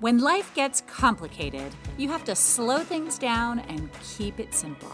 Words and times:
When 0.00 0.18
life 0.18 0.54
gets 0.54 0.82
complicated, 0.82 1.74
you 1.96 2.08
have 2.08 2.22
to 2.26 2.36
slow 2.36 2.78
things 2.78 3.18
down 3.18 3.58
and 3.58 3.90
keep 4.00 4.38
it 4.38 4.54
simple. 4.54 4.92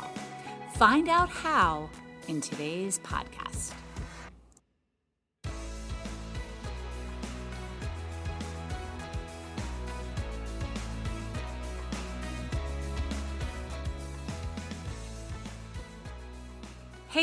Find 0.76 1.10
out 1.10 1.28
how 1.28 1.90
in 2.26 2.40
today's 2.40 3.00
podcast. 3.00 3.74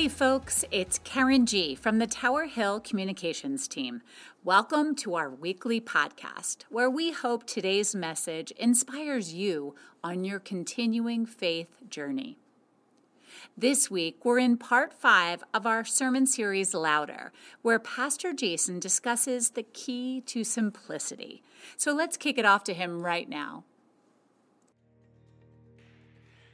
Hey 0.02 0.08
folks, 0.08 0.66
it's 0.72 0.98
Karen 1.04 1.46
G 1.46 1.76
from 1.76 2.00
the 2.00 2.08
Tower 2.08 2.46
Hill 2.46 2.80
Communications 2.80 3.68
team. 3.68 4.02
Welcome 4.44 4.96
to 4.96 5.14
our 5.14 5.30
weekly 5.30 5.80
podcast, 5.80 6.64
where 6.70 6.90
we 6.90 7.12
hope 7.12 7.46
today's 7.46 7.94
message 7.94 8.50
inspires 8.58 9.36
you 9.36 9.76
on 10.04 10.24
your 10.24 10.40
continuing 10.40 11.28
faith 11.28 11.88
journey. 11.88 12.40
This 13.56 13.92
week, 13.92 14.26
we're 14.26 14.40
in 14.40 14.58
part 14.58 14.92
five 14.92 15.44
of 15.54 15.68
our 15.68 15.86
sermon 15.86 16.26
series, 16.26 16.74
Louder, 16.74 17.32
where 17.62 17.78
Pastor 17.78 18.34
Jason 18.34 18.80
discusses 18.80 19.52
the 19.52 19.62
key 19.62 20.22
to 20.22 20.44
simplicity. 20.44 21.44
So 21.78 21.94
let's 21.94 22.18
kick 22.18 22.40
it 22.40 22.46
off 22.46 22.64
to 22.64 22.74
him 22.74 23.04
right 23.04 23.30
now. 23.30 23.66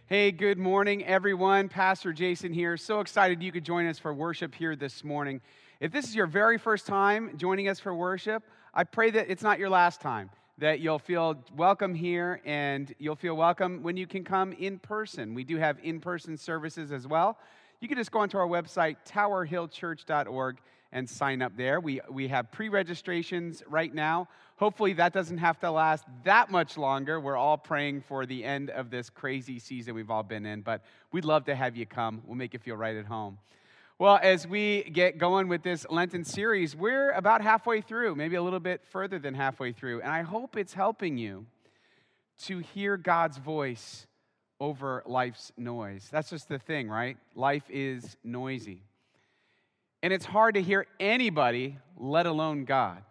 Hey, 0.10 0.32
good 0.32 0.58
morning, 0.58 1.04
everyone. 1.04 1.68
Pastor 1.68 2.14
Jason 2.14 2.54
here. 2.54 2.78
So 2.78 3.02
excited 3.02 3.44
you 3.44 3.52
could 3.52 3.66
join 3.66 3.86
us 3.88 4.00
for 4.00 4.14
worship 4.14 4.56
here 4.56 4.74
this 4.74 5.04
morning. 5.04 5.42
If 5.82 5.92
this 5.92 6.06
is 6.06 6.16
your 6.16 6.28
very 6.28 6.58
first 6.58 6.88
time 6.88 7.36
joining 7.36 7.68
us 7.68 7.82
for 7.82 7.94
worship, 7.94 8.42
I 8.74 8.86
pray 8.86 9.12
that 9.12 9.30
it's 9.30 9.44
not 9.44 9.60
your 9.60 9.70
last 9.70 10.00
time, 10.00 10.30
that 10.60 10.80
you'll 10.80 10.98
feel 10.98 11.44
welcome 11.58 11.94
here 11.94 12.40
and 12.46 12.96
you'll 13.00 13.18
feel 13.18 13.36
welcome 13.36 13.84
when 13.84 13.98
you 13.98 14.08
can 14.08 14.24
come 14.24 14.54
in 14.54 14.80
person. 14.80 15.34
We 15.34 15.44
do 15.44 15.58
have 15.58 15.78
in 15.84 16.00
person 16.00 16.38
services 16.38 16.94
as 16.94 17.06
well. 17.06 17.38
You 17.82 17.90
can 17.90 17.98
just 17.98 18.14
go 18.14 18.20
onto 18.20 18.38
our 18.38 18.48
website, 18.48 18.96
towerhillchurch.org, 19.06 20.58
and 20.94 21.10
sign 21.10 21.42
up 21.42 21.58
there. 21.58 21.82
We, 21.82 22.00
we 22.10 22.30
have 22.30 22.50
pre 22.50 22.70
registrations 22.70 23.62
right 23.68 23.94
now. 23.94 24.30
Hopefully, 24.58 24.94
that 24.94 25.14
doesn't 25.14 25.38
have 25.38 25.60
to 25.60 25.70
last 25.70 26.04
that 26.24 26.50
much 26.50 26.78
longer. 26.78 27.20
We're 27.20 27.38
all 27.38 27.60
praying 27.60 28.02
for 28.02 28.26
the 28.26 28.44
end 28.44 28.72
of 28.72 28.90
this 28.90 29.08
crazy 29.08 29.60
season 29.60 29.94
we've 29.94 30.10
all 30.10 30.24
been 30.24 30.48
in, 30.48 30.62
but 30.62 30.84
we'd 31.12 31.26
love 31.26 31.46
to 31.46 31.56
have 31.56 31.78
you 31.78 31.86
come. 31.86 32.24
We'll 32.26 32.38
make 32.38 32.54
you 32.54 32.60
feel 32.60 32.76
right 32.76 32.96
at 32.96 33.06
home. 33.06 33.38
Well, 34.00 34.20
as 34.20 34.48
we 34.48 34.84
get 34.84 35.20
going 35.20 35.48
with 35.48 35.62
this 35.62 35.86
Lenten 35.92 36.24
series, 36.24 36.76
we're 36.76 37.12
about 37.12 37.42
halfway 37.42 37.82
through, 37.82 38.16
maybe 38.16 38.36
a 38.36 38.42
little 38.42 38.60
bit 38.60 38.82
further 38.90 39.20
than 39.20 39.36
halfway 39.36 39.74
through, 39.74 40.02
and 40.02 40.12
I 40.12 40.24
hope 40.24 40.58
it's 40.58 40.74
helping 40.74 41.20
you 41.20 41.46
to 42.46 42.58
hear 42.60 42.98
God's 42.98 43.38
voice 43.38 44.08
over 44.60 45.04
life's 45.06 45.52
noise. 45.56 46.08
That's 46.12 46.32
just 46.32 46.50
the 46.50 46.58
thing, 46.58 46.90
right? 46.90 47.18
Life 47.36 47.64
is 47.70 48.18
noisy. 48.24 48.82
And 50.02 50.12
it's 50.12 50.26
hard 50.26 50.56
to 50.56 50.64
hear 50.64 50.88
anybody, 51.00 51.78
let 51.96 52.26
alone 52.26 52.66
God 52.66 53.04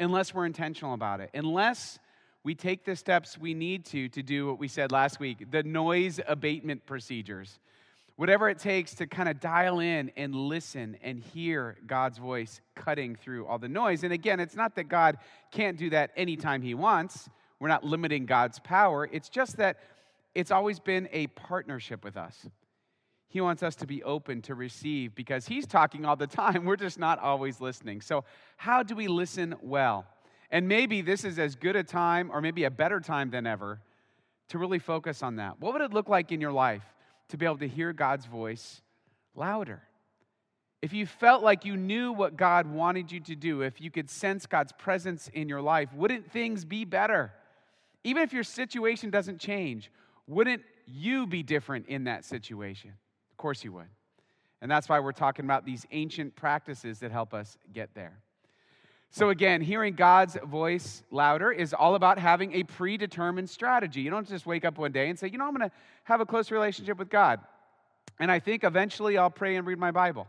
unless 0.00 0.34
we're 0.34 0.46
intentional 0.46 0.94
about 0.94 1.20
it, 1.20 1.30
unless 1.34 1.98
we 2.42 2.54
take 2.54 2.84
the 2.84 2.96
steps 2.96 3.38
we 3.38 3.54
need 3.54 3.84
to 3.84 4.08
to 4.08 4.22
do 4.22 4.46
what 4.46 4.58
we 4.58 4.66
said 4.66 4.90
last 4.90 5.20
week 5.20 5.50
the 5.50 5.62
noise 5.62 6.20
abatement 6.26 6.84
procedures. 6.86 7.58
Whatever 8.16 8.50
it 8.50 8.58
takes 8.58 8.94
to 8.96 9.06
kind 9.06 9.30
of 9.30 9.40
dial 9.40 9.80
in 9.80 10.10
and 10.14 10.34
listen 10.34 10.98
and 11.02 11.18
hear 11.18 11.78
God's 11.86 12.18
voice 12.18 12.60
cutting 12.74 13.14
through 13.14 13.46
all 13.46 13.58
the 13.58 13.68
noise. 13.68 14.04
And 14.04 14.12
again, 14.12 14.40
it's 14.40 14.54
not 14.54 14.74
that 14.74 14.88
God 14.88 15.16
can't 15.50 15.78
do 15.78 15.88
that 15.90 16.10
anytime 16.16 16.60
He 16.60 16.74
wants. 16.74 17.30
We're 17.60 17.68
not 17.68 17.82
limiting 17.82 18.26
God's 18.26 18.58
power. 18.58 19.08
It's 19.10 19.30
just 19.30 19.56
that 19.56 19.78
it's 20.34 20.50
always 20.50 20.80
been 20.80 21.08
a 21.12 21.28
partnership 21.28 22.04
with 22.04 22.18
us. 22.18 22.46
He 23.30 23.40
wants 23.40 23.62
us 23.62 23.76
to 23.76 23.86
be 23.86 24.02
open 24.02 24.42
to 24.42 24.56
receive 24.56 25.14
because 25.14 25.46
He's 25.46 25.64
talking 25.64 26.04
all 26.04 26.16
the 26.16 26.26
time. 26.26 26.64
We're 26.66 26.76
just 26.76 26.98
not 26.98 27.20
always 27.20 27.60
listening. 27.60 28.00
So, 28.00 28.24
how 28.56 28.82
do 28.82 28.96
we 28.96 29.06
listen 29.06 29.54
well? 29.62 30.04
And 30.50 30.66
maybe 30.66 31.00
this 31.00 31.24
is 31.24 31.38
as 31.38 31.54
good 31.54 31.76
a 31.76 31.84
time, 31.84 32.30
or 32.32 32.40
maybe 32.40 32.64
a 32.64 32.70
better 32.72 32.98
time 32.98 33.30
than 33.30 33.46
ever, 33.46 33.80
to 34.48 34.58
really 34.58 34.80
focus 34.80 35.22
on 35.22 35.36
that. 35.36 35.60
What 35.60 35.72
would 35.72 35.82
it 35.82 35.92
look 35.92 36.08
like 36.08 36.32
in 36.32 36.40
your 36.40 36.50
life 36.50 36.82
to 37.28 37.36
be 37.36 37.46
able 37.46 37.58
to 37.58 37.68
hear 37.68 37.92
God's 37.92 38.26
voice 38.26 38.82
louder? 39.36 39.80
If 40.82 40.92
you 40.92 41.06
felt 41.06 41.44
like 41.44 41.64
you 41.64 41.76
knew 41.76 42.10
what 42.10 42.36
God 42.36 42.66
wanted 42.66 43.12
you 43.12 43.20
to 43.20 43.36
do, 43.36 43.60
if 43.60 43.80
you 43.80 43.92
could 43.92 44.10
sense 44.10 44.44
God's 44.46 44.72
presence 44.72 45.30
in 45.32 45.48
your 45.48 45.62
life, 45.62 45.94
wouldn't 45.94 46.32
things 46.32 46.64
be 46.64 46.84
better? 46.84 47.32
Even 48.02 48.24
if 48.24 48.32
your 48.32 48.42
situation 48.42 49.10
doesn't 49.10 49.38
change, 49.38 49.92
wouldn't 50.26 50.62
you 50.84 51.28
be 51.28 51.44
different 51.44 51.86
in 51.86 52.04
that 52.04 52.24
situation? 52.24 52.94
Course 53.40 53.64
you 53.64 53.72
would. 53.72 53.88
And 54.60 54.70
that's 54.70 54.88
why 54.88 55.00
we're 55.00 55.12
talking 55.12 55.46
about 55.46 55.64
these 55.64 55.86
ancient 55.90 56.36
practices 56.36 56.98
that 56.98 57.10
help 57.10 57.32
us 57.32 57.56
get 57.72 57.94
there. 57.94 58.20
So, 59.12 59.30
again, 59.30 59.60
hearing 59.60 59.94
God's 59.94 60.36
voice 60.44 61.02
louder 61.10 61.50
is 61.50 61.74
all 61.74 61.96
about 61.96 62.18
having 62.18 62.52
a 62.52 62.62
predetermined 62.62 63.50
strategy. 63.50 64.02
You 64.02 64.10
don't 64.10 64.28
just 64.28 64.46
wake 64.46 64.64
up 64.64 64.78
one 64.78 64.92
day 64.92 65.08
and 65.08 65.18
say, 65.18 65.28
you 65.28 65.38
know, 65.38 65.46
I'm 65.46 65.56
going 65.56 65.68
to 65.68 65.74
have 66.04 66.20
a 66.20 66.26
close 66.26 66.52
relationship 66.52 66.96
with 66.98 67.08
God. 67.08 67.40
And 68.20 68.30
I 68.30 68.38
think 68.38 68.62
eventually 68.62 69.18
I'll 69.18 69.30
pray 69.30 69.56
and 69.56 69.66
read 69.66 69.78
my 69.78 69.90
Bible. 69.90 70.28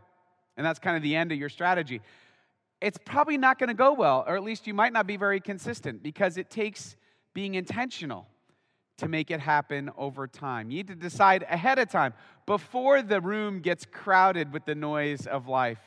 And 0.56 0.66
that's 0.66 0.80
kind 0.80 0.96
of 0.96 1.02
the 1.02 1.14
end 1.14 1.30
of 1.30 1.38
your 1.38 1.48
strategy. 1.48 2.00
It's 2.80 2.98
probably 3.04 3.38
not 3.38 3.60
going 3.60 3.68
to 3.68 3.74
go 3.74 3.92
well, 3.92 4.24
or 4.26 4.34
at 4.34 4.42
least 4.42 4.66
you 4.66 4.74
might 4.74 4.92
not 4.92 5.06
be 5.06 5.16
very 5.16 5.38
consistent 5.38 6.02
because 6.02 6.36
it 6.36 6.50
takes 6.50 6.96
being 7.34 7.54
intentional 7.54 8.26
to 9.02 9.08
make 9.08 9.32
it 9.32 9.40
happen 9.40 9.90
over 9.98 10.28
time. 10.28 10.70
You 10.70 10.78
need 10.78 10.86
to 10.88 10.94
decide 10.94 11.44
ahead 11.50 11.78
of 11.80 11.90
time, 11.90 12.14
before 12.46 13.02
the 13.02 13.20
room 13.20 13.60
gets 13.60 13.84
crowded 13.84 14.52
with 14.52 14.64
the 14.64 14.76
noise 14.76 15.26
of 15.26 15.48
life. 15.48 15.80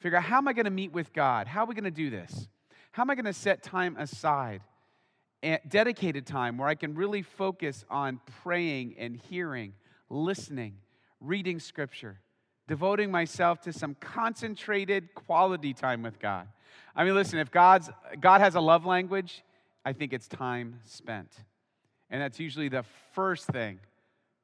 Figure 0.00 0.16
out 0.16 0.24
how 0.24 0.38
am 0.38 0.48
I 0.48 0.54
going 0.54 0.64
to 0.64 0.70
meet 0.70 0.92
with 0.92 1.12
God? 1.12 1.46
How 1.46 1.64
are 1.64 1.66
we 1.66 1.74
going 1.74 1.84
to 1.84 1.90
do 1.90 2.08
this? 2.08 2.48
How 2.92 3.02
am 3.02 3.10
I 3.10 3.14
going 3.14 3.26
to 3.26 3.34
set 3.34 3.62
time 3.62 3.96
aside, 3.98 4.62
eh, 5.42 5.58
dedicated 5.68 6.26
time 6.26 6.56
where 6.56 6.68
I 6.68 6.74
can 6.74 6.94
really 6.94 7.20
focus 7.20 7.84
on 7.90 8.20
praying 8.42 8.94
and 8.98 9.14
hearing, 9.14 9.74
listening, 10.08 10.76
reading 11.20 11.60
scripture, 11.60 12.18
devoting 12.66 13.10
myself 13.10 13.60
to 13.62 13.72
some 13.74 13.94
concentrated 14.00 15.14
quality 15.14 15.74
time 15.74 16.02
with 16.02 16.18
God? 16.18 16.48
I 16.96 17.04
mean, 17.04 17.14
listen, 17.14 17.38
if 17.40 17.50
God's, 17.50 17.90
God 18.20 18.40
has 18.40 18.54
a 18.54 18.60
love 18.60 18.86
language, 18.86 19.42
I 19.84 19.92
think 19.92 20.14
it's 20.14 20.28
time 20.28 20.80
spent. 20.84 21.30
And 22.10 22.22
that's 22.22 22.40
usually 22.40 22.68
the 22.68 22.84
first 23.12 23.46
thing 23.46 23.80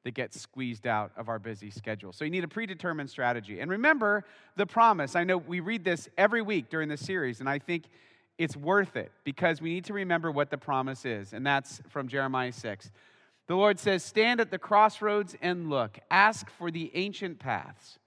that 0.05 0.13
gets 0.13 0.39
squeezed 0.41 0.87
out 0.87 1.13
of 1.17 1.29
our 1.29 1.39
busy 1.39 1.71
schedule. 1.71 2.13
So 2.13 2.25
you 2.25 2.31
need 2.31 2.45
a 2.45 2.49
predetermined 2.49 3.09
strategy. 3.09 3.61
And 3.61 3.71
remember 3.71 4.25
the 4.57 4.67
promise. 4.67 5.17
I 5.17 5.25
know 5.25 5.39
we 5.39 5.61
read 5.61 5.83
this 5.83 6.09
every 6.19 6.43
week 6.43 6.69
during 6.69 6.89
the 6.89 6.97
series, 6.97 7.41
and 7.41 7.49
I 7.49 7.59
think 7.59 7.85
it's 8.37 8.57
worth 8.57 8.97
it 8.97 9.13
because 9.25 9.63
we 9.63 9.73
need 9.73 9.85
to 9.87 9.95
remember 9.95 10.31
what 10.31 10.51
the 10.51 10.59
promise 10.59 11.05
is. 11.05 11.33
And 11.33 11.47
that's 11.47 11.81
from 11.89 12.09
Jeremiah 12.09 12.53
6. 12.53 12.91
The 13.47 13.55
Lord 13.55 13.79
says, 13.79 14.05
Stand 14.05 14.41
at 14.41 14.51
the 14.51 14.59
crossroads 14.59 15.37
and 15.41 15.71
look. 15.71 15.99
Ask 16.11 16.51
for 16.51 16.71
the 16.71 16.91
ancient 16.95 17.39
paths. 17.39 17.99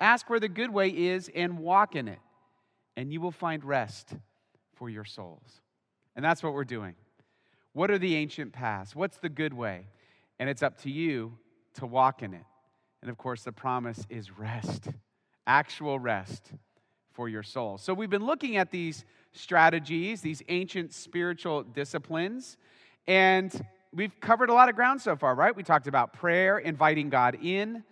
Ask 0.00 0.28
where 0.28 0.40
the 0.40 0.48
good 0.48 0.70
way 0.70 0.88
is 0.88 1.30
and 1.34 1.58
walk 1.58 1.94
in 1.94 2.08
it, 2.08 2.18
and 2.96 3.12
you 3.12 3.20
will 3.20 3.30
find 3.30 3.64
rest 3.64 4.14
for 4.74 4.88
your 4.88 5.04
souls. 5.04 5.60
And 6.16 6.24
that's 6.24 6.42
what 6.42 6.52
we're 6.52 6.64
doing. 6.64 6.94
What 7.74 7.90
are 7.90 7.98
the 7.98 8.16
ancient 8.16 8.52
paths? 8.52 8.96
What's 8.96 9.18
the 9.18 9.28
good 9.28 9.52
way? 9.52 9.88
And 10.38 10.48
it's 10.48 10.62
up 10.62 10.78
to 10.82 10.90
you 10.90 11.36
to 11.74 11.86
walk 11.86 12.22
in 12.22 12.32
it. 12.32 12.44
And 13.02 13.10
of 13.10 13.18
course, 13.18 13.42
the 13.42 13.52
promise 13.52 14.06
is 14.08 14.38
rest, 14.38 14.88
actual 15.46 15.98
rest 15.98 16.52
for 17.12 17.28
your 17.28 17.42
soul. 17.42 17.76
So 17.76 17.92
we've 17.92 18.08
been 18.08 18.24
looking 18.24 18.56
at 18.56 18.70
these 18.70 19.04
strategies, 19.32 20.20
these 20.20 20.42
ancient 20.48 20.94
spiritual 20.94 21.64
disciplines, 21.64 22.56
and 23.06 23.64
we've 23.92 24.18
covered 24.20 24.50
a 24.50 24.54
lot 24.54 24.68
of 24.68 24.76
ground 24.76 25.00
so 25.00 25.16
far, 25.16 25.34
right? 25.34 25.54
We 25.54 25.62
talked 25.62 25.86
about 25.86 26.12
prayer, 26.12 26.58
inviting 26.58 27.10
God 27.10 27.36
in, 27.42 27.84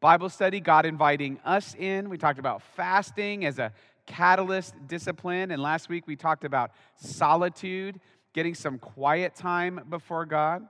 Bible 0.00 0.28
study, 0.28 0.60
God 0.60 0.86
inviting 0.86 1.40
us 1.44 1.74
in. 1.76 2.08
We 2.08 2.18
talked 2.18 2.38
about 2.38 2.62
fasting 2.62 3.44
as 3.44 3.58
a 3.58 3.72
catalyst 4.06 4.74
discipline, 4.86 5.50
and 5.50 5.60
last 5.62 5.88
week 5.88 6.06
we 6.06 6.16
talked 6.16 6.44
about 6.44 6.70
solitude 6.96 8.00
getting 8.38 8.54
some 8.54 8.78
quiet 8.78 9.34
time 9.34 9.80
before 9.90 10.24
God. 10.24 10.64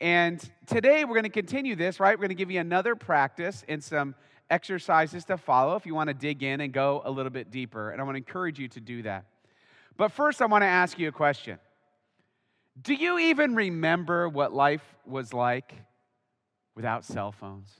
And 0.00 0.40
today 0.68 1.04
we're 1.04 1.14
going 1.14 1.24
to 1.24 1.28
continue 1.28 1.74
this, 1.74 1.98
right? 1.98 2.16
We're 2.16 2.22
going 2.22 2.28
to 2.28 2.36
give 2.36 2.52
you 2.52 2.60
another 2.60 2.94
practice 2.94 3.64
and 3.66 3.82
some 3.82 4.14
exercises 4.48 5.24
to 5.24 5.36
follow 5.36 5.74
if 5.74 5.86
you 5.86 5.92
want 5.92 6.06
to 6.06 6.14
dig 6.14 6.44
in 6.44 6.60
and 6.60 6.72
go 6.72 7.02
a 7.04 7.10
little 7.10 7.32
bit 7.32 7.50
deeper. 7.50 7.90
And 7.90 8.00
I 8.00 8.04
want 8.04 8.14
to 8.14 8.18
encourage 8.18 8.60
you 8.60 8.68
to 8.68 8.80
do 8.80 9.02
that. 9.02 9.24
But 9.96 10.12
first, 10.12 10.40
I 10.40 10.46
want 10.46 10.62
to 10.62 10.68
ask 10.68 11.00
you 11.00 11.08
a 11.08 11.12
question 11.12 11.58
Do 12.80 12.94
you 12.94 13.18
even 13.18 13.56
remember 13.56 14.28
what 14.28 14.52
life 14.52 14.84
was 15.04 15.34
like 15.34 15.74
without 16.76 17.04
cell 17.04 17.32
phones? 17.32 17.72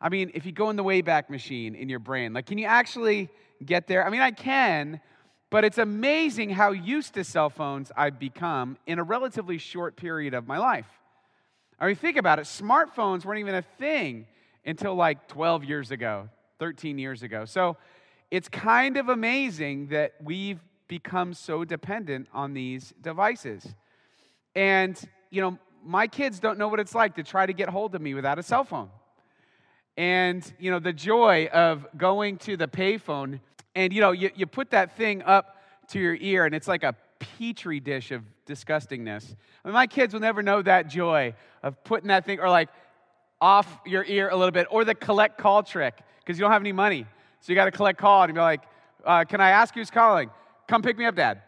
I 0.00 0.08
mean, 0.08 0.30
if 0.32 0.46
you 0.46 0.52
go 0.52 0.70
in 0.70 0.76
the 0.76 0.84
Wayback 0.84 1.28
Machine 1.28 1.74
in 1.74 1.90
your 1.90 1.98
brain, 1.98 2.32
like, 2.32 2.46
can 2.46 2.56
you 2.56 2.64
actually 2.64 3.28
get 3.62 3.86
there? 3.86 4.02
I 4.02 4.08
mean, 4.08 4.22
I 4.22 4.30
can, 4.30 5.02
But 5.50 5.64
it's 5.64 5.78
amazing 5.78 6.50
how 6.50 6.70
used 6.70 7.14
to 7.14 7.24
cell 7.24 7.50
phones 7.50 7.90
I've 7.96 8.20
become 8.20 8.78
in 8.86 9.00
a 9.00 9.02
relatively 9.02 9.58
short 9.58 9.96
period 9.96 10.32
of 10.32 10.46
my 10.46 10.58
life. 10.58 10.86
I 11.78 11.86
mean, 11.86 11.96
think 11.96 12.16
about 12.16 12.38
it. 12.38 12.42
Smartphones 12.42 13.24
weren't 13.24 13.40
even 13.40 13.56
a 13.56 13.62
thing 13.62 14.26
until 14.64 14.94
like 14.94 15.26
12 15.26 15.64
years 15.64 15.90
ago, 15.90 16.28
13 16.60 16.98
years 16.98 17.22
ago. 17.24 17.46
So 17.46 17.76
it's 18.30 18.48
kind 18.48 18.96
of 18.96 19.08
amazing 19.08 19.88
that 19.88 20.12
we've 20.22 20.60
become 20.86 21.34
so 21.34 21.64
dependent 21.64 22.28
on 22.32 22.54
these 22.54 22.94
devices. 23.00 23.66
And, 24.54 25.00
you 25.30 25.40
know, 25.40 25.58
my 25.84 26.06
kids 26.06 26.38
don't 26.38 26.58
know 26.58 26.68
what 26.68 26.78
it's 26.78 26.94
like 26.94 27.16
to 27.16 27.22
try 27.22 27.46
to 27.46 27.52
get 27.52 27.68
hold 27.68 27.94
of 27.94 28.02
me 28.02 28.14
without 28.14 28.38
a 28.38 28.42
cell 28.42 28.62
phone. 28.62 28.90
And, 29.96 30.52
you 30.58 30.70
know, 30.70 30.78
the 30.78 30.92
joy 30.92 31.48
of 31.52 31.86
going 31.96 32.36
to 32.38 32.56
the 32.56 32.68
payphone 32.68 33.40
and, 33.74 33.92
you 33.92 34.00
know, 34.00 34.12
you, 34.12 34.30
you 34.34 34.46
put 34.46 34.70
that 34.70 34.96
thing 34.96 35.22
up 35.22 35.56
to 35.88 35.98
your 35.98 36.16
ear 36.20 36.44
and 36.46 36.54
it's 36.54 36.68
like 36.68 36.82
a 36.82 36.94
petri 37.18 37.80
dish 37.80 38.10
of 38.10 38.22
disgustingness. 38.46 39.34
I 39.64 39.68
mean, 39.68 39.74
my 39.74 39.86
kids 39.86 40.12
will 40.12 40.20
never 40.20 40.42
know 40.42 40.62
that 40.62 40.88
joy 40.88 41.34
of 41.62 41.82
putting 41.84 42.08
that 42.08 42.24
thing 42.24 42.40
or 42.40 42.48
like 42.48 42.68
off 43.40 43.80
your 43.86 44.04
ear 44.04 44.28
a 44.28 44.36
little 44.36 44.50
bit 44.50 44.66
or 44.70 44.84
the 44.84 44.94
collect 44.94 45.38
call 45.38 45.62
trick 45.62 45.98
because 46.18 46.38
you 46.38 46.42
don't 46.42 46.52
have 46.52 46.62
any 46.62 46.72
money. 46.72 47.06
So 47.40 47.52
you 47.52 47.56
got 47.56 47.66
to 47.66 47.70
collect 47.70 47.98
call 47.98 48.22
and 48.22 48.34
be 48.34 48.40
like, 48.40 48.62
uh, 49.04 49.24
can 49.24 49.40
I 49.40 49.50
ask 49.50 49.74
who's 49.74 49.90
calling? 49.90 50.30
Come 50.68 50.82
pick 50.82 50.98
me 50.98 51.06
up, 51.06 51.16
dad. 51.16 51.42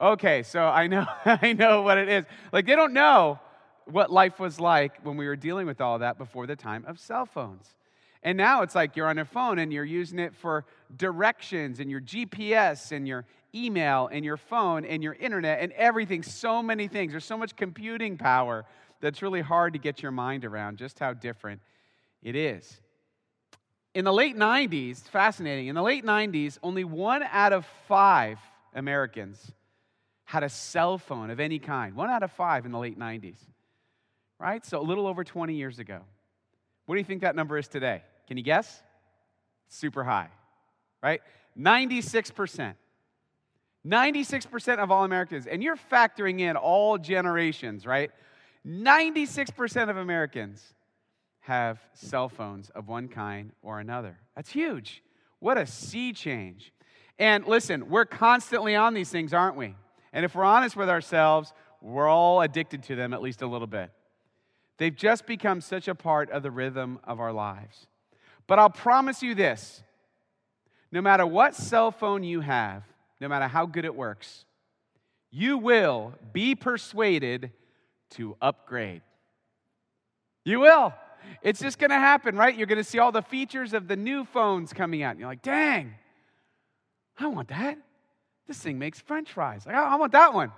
Okay, 0.00 0.42
so 0.42 0.64
I 0.64 0.86
know, 0.86 1.06
I 1.24 1.52
know 1.52 1.82
what 1.82 1.98
it 1.98 2.08
is. 2.08 2.24
Like 2.52 2.66
they 2.66 2.76
don't 2.76 2.92
know 2.92 3.40
what 3.86 4.10
life 4.10 4.38
was 4.38 4.60
like 4.60 5.04
when 5.04 5.16
we 5.16 5.26
were 5.26 5.36
dealing 5.36 5.66
with 5.66 5.80
all 5.80 5.98
that 6.00 6.18
before 6.18 6.46
the 6.46 6.56
time 6.56 6.84
of 6.86 6.98
cell 6.98 7.26
phones. 7.26 7.74
And 8.22 8.38
now 8.38 8.62
it's 8.62 8.74
like 8.74 8.96
you're 8.96 9.08
on 9.08 9.16
your 9.16 9.24
phone 9.24 9.58
and 9.58 9.72
you're 9.72 9.84
using 9.84 10.18
it 10.18 10.34
for 10.34 10.64
directions 10.96 11.80
and 11.80 11.90
your 11.90 12.00
GPS 12.00 12.92
and 12.92 13.06
your 13.06 13.24
email 13.54 14.08
and 14.12 14.24
your 14.24 14.36
phone 14.36 14.84
and 14.84 15.02
your 15.02 15.14
internet 15.14 15.60
and 15.60 15.72
everything. 15.72 16.22
So 16.22 16.62
many 16.62 16.86
things. 16.86 17.12
There's 17.12 17.24
so 17.24 17.36
much 17.36 17.56
computing 17.56 18.16
power 18.16 18.64
that's 19.00 19.22
really 19.22 19.40
hard 19.40 19.72
to 19.72 19.78
get 19.78 20.02
your 20.02 20.12
mind 20.12 20.44
around 20.44 20.78
just 20.78 20.98
how 20.98 21.12
different 21.12 21.60
it 22.22 22.36
is. 22.36 22.80
In 23.94 24.04
the 24.04 24.12
late 24.12 24.36
90s, 24.36 25.02
fascinating, 25.02 25.66
in 25.66 25.74
the 25.74 25.82
late 25.82 26.04
90s, 26.04 26.58
only 26.62 26.84
one 26.84 27.22
out 27.24 27.52
of 27.52 27.66
five 27.88 28.38
Americans 28.74 29.52
had 30.24 30.44
a 30.44 30.48
cell 30.48 30.96
phone 30.96 31.30
of 31.30 31.40
any 31.40 31.58
kind. 31.58 31.94
One 31.94 32.08
out 32.08 32.22
of 32.22 32.30
five 32.32 32.64
in 32.64 32.72
the 32.72 32.78
late 32.78 32.98
90s, 32.98 33.36
right? 34.38 34.64
So 34.64 34.80
a 34.80 34.82
little 34.82 35.06
over 35.06 35.24
20 35.24 35.54
years 35.54 35.78
ago. 35.78 36.00
What 36.86 36.94
do 36.94 37.00
you 37.00 37.04
think 37.04 37.20
that 37.20 37.36
number 37.36 37.58
is 37.58 37.68
today? 37.68 38.02
Can 38.32 38.38
you 38.38 38.44
guess? 38.44 38.82
Super 39.68 40.02
high, 40.02 40.30
right? 41.02 41.20
96%. 41.54 42.76
96% 43.86 44.78
of 44.78 44.90
all 44.90 45.04
Americans, 45.04 45.46
and 45.46 45.62
you're 45.62 45.76
factoring 45.76 46.40
in 46.40 46.56
all 46.56 46.96
generations, 46.96 47.84
right? 47.84 48.10
96% 48.66 49.90
of 49.90 49.98
Americans 49.98 50.64
have 51.40 51.78
cell 51.92 52.30
phones 52.30 52.70
of 52.70 52.88
one 52.88 53.06
kind 53.06 53.52
or 53.60 53.80
another. 53.80 54.16
That's 54.34 54.48
huge. 54.48 55.02
What 55.38 55.58
a 55.58 55.66
sea 55.66 56.14
change. 56.14 56.72
And 57.18 57.46
listen, 57.46 57.90
we're 57.90 58.06
constantly 58.06 58.74
on 58.74 58.94
these 58.94 59.10
things, 59.10 59.34
aren't 59.34 59.56
we? 59.56 59.74
And 60.14 60.24
if 60.24 60.34
we're 60.34 60.44
honest 60.44 60.74
with 60.74 60.88
ourselves, 60.88 61.52
we're 61.82 62.08
all 62.08 62.40
addicted 62.40 62.82
to 62.84 62.96
them 62.96 63.12
at 63.12 63.20
least 63.20 63.42
a 63.42 63.46
little 63.46 63.66
bit. 63.66 63.90
They've 64.78 64.96
just 64.96 65.26
become 65.26 65.60
such 65.60 65.86
a 65.86 65.94
part 65.94 66.30
of 66.30 66.42
the 66.42 66.50
rhythm 66.50 66.98
of 67.04 67.20
our 67.20 67.34
lives. 67.34 67.88
But 68.46 68.58
I'll 68.58 68.70
promise 68.70 69.22
you 69.22 69.34
this 69.34 69.82
no 70.90 71.00
matter 71.00 71.24
what 71.24 71.54
cell 71.54 71.90
phone 71.90 72.22
you 72.22 72.40
have, 72.40 72.82
no 73.20 73.28
matter 73.28 73.48
how 73.48 73.66
good 73.66 73.84
it 73.84 73.94
works, 73.94 74.44
you 75.30 75.56
will 75.56 76.14
be 76.32 76.54
persuaded 76.54 77.50
to 78.10 78.36
upgrade. 78.42 79.00
You 80.44 80.60
will. 80.60 80.92
It's 81.40 81.60
just 81.60 81.78
going 81.78 81.90
to 81.90 81.98
happen, 81.98 82.36
right? 82.36 82.54
You're 82.54 82.66
going 82.66 82.78
to 82.78 82.84
see 82.84 82.98
all 82.98 83.12
the 83.12 83.22
features 83.22 83.72
of 83.72 83.88
the 83.88 83.96
new 83.96 84.24
phones 84.24 84.72
coming 84.72 85.02
out. 85.02 85.12
And 85.12 85.20
you're 85.20 85.28
like, 85.28 85.42
dang, 85.42 85.94
I 87.18 87.28
want 87.28 87.48
that. 87.48 87.78
This 88.46 88.58
thing 88.58 88.78
makes 88.78 89.00
french 89.00 89.32
fries. 89.32 89.64
Like, 89.64 89.76
I 89.76 89.96
want 89.96 90.12
that 90.12 90.34
one. 90.34 90.52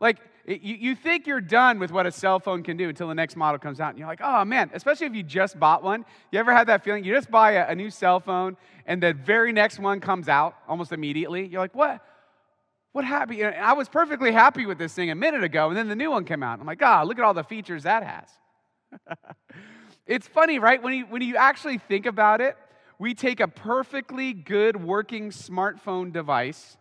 Like, 0.00 0.18
you, 0.46 0.74
you 0.74 0.94
think 0.94 1.26
you're 1.26 1.40
done 1.40 1.78
with 1.78 1.92
what 1.92 2.06
a 2.06 2.10
cell 2.10 2.40
phone 2.40 2.62
can 2.62 2.76
do 2.76 2.88
until 2.88 3.08
the 3.08 3.14
next 3.14 3.36
model 3.36 3.58
comes 3.58 3.80
out. 3.80 3.90
And 3.90 3.98
you're 3.98 4.08
like, 4.08 4.20
oh 4.22 4.44
man, 4.44 4.70
especially 4.74 5.06
if 5.06 5.14
you 5.14 5.22
just 5.22 5.60
bought 5.60 5.82
one. 5.82 6.04
You 6.32 6.38
ever 6.38 6.52
had 6.52 6.68
that 6.68 6.82
feeling? 6.82 7.04
You 7.04 7.14
just 7.14 7.30
buy 7.30 7.52
a, 7.52 7.68
a 7.68 7.74
new 7.74 7.90
cell 7.90 8.18
phone 8.18 8.56
and 8.86 9.02
the 9.02 9.12
very 9.12 9.52
next 9.52 9.78
one 9.78 10.00
comes 10.00 10.28
out 10.28 10.56
almost 10.66 10.92
immediately. 10.92 11.46
You're 11.46 11.60
like, 11.60 11.74
what? 11.74 12.04
What 12.92 13.04
happened? 13.04 13.42
I 13.44 13.74
was 13.74 13.88
perfectly 13.88 14.32
happy 14.32 14.66
with 14.66 14.78
this 14.78 14.92
thing 14.92 15.10
a 15.10 15.14
minute 15.14 15.44
ago, 15.44 15.68
and 15.68 15.76
then 15.76 15.88
the 15.88 15.94
new 15.94 16.10
one 16.10 16.24
came 16.24 16.42
out. 16.42 16.58
I'm 16.58 16.66
like, 16.66 16.82
ah, 16.82 17.02
oh, 17.02 17.06
look 17.06 17.18
at 17.18 17.24
all 17.24 17.34
the 17.34 17.44
features 17.44 17.84
that 17.84 18.02
has. 18.02 19.16
it's 20.08 20.26
funny, 20.26 20.58
right? 20.58 20.82
When 20.82 20.94
you, 20.94 21.06
when 21.06 21.22
you 21.22 21.36
actually 21.36 21.78
think 21.78 22.06
about 22.06 22.40
it, 22.40 22.56
we 22.98 23.14
take 23.14 23.38
a 23.38 23.46
perfectly 23.46 24.32
good 24.32 24.82
working 24.82 25.30
smartphone 25.30 26.12
device 26.12 26.76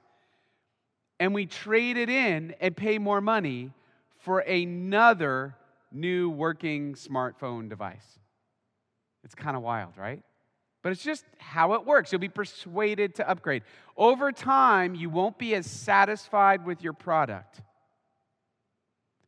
and 1.19 1.33
we 1.33 1.45
trade 1.45 1.97
it 1.97 2.09
in 2.09 2.55
and 2.59 2.75
pay 2.75 2.97
more 2.97 3.21
money 3.21 3.71
for 4.19 4.39
another 4.39 5.55
new 5.91 6.29
working 6.29 6.93
smartphone 6.93 7.69
device. 7.69 8.19
It's 9.23 9.35
kind 9.35 9.57
of 9.57 9.63
wild, 9.63 9.97
right? 9.97 10.23
But 10.81 10.93
it's 10.93 11.03
just 11.03 11.25
how 11.37 11.73
it 11.73 11.85
works. 11.85 12.11
You'll 12.11 12.19
be 12.19 12.29
persuaded 12.29 13.15
to 13.15 13.29
upgrade. 13.29 13.63
Over 13.97 14.31
time, 14.31 14.95
you 14.95 15.09
won't 15.09 15.37
be 15.37 15.55
as 15.55 15.65
satisfied 15.65 16.65
with 16.65 16.81
your 16.81 16.93
product. 16.93 17.61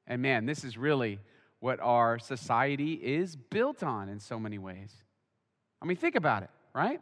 And 0.08 0.22
man, 0.22 0.46
this 0.46 0.64
is 0.64 0.78
really 0.78 1.20
what 1.60 1.80
our 1.82 2.20
society 2.20 2.94
is 2.94 3.36
built 3.36 3.84
on 3.84 4.08
in 4.10 4.20
so 4.20 4.40
many 4.40 4.58
ways. 4.58 4.94
I 5.82 5.86
mean, 5.86 5.98
think 5.98 6.16
about 6.16 6.44
it, 6.44 6.50
right? 6.74 7.02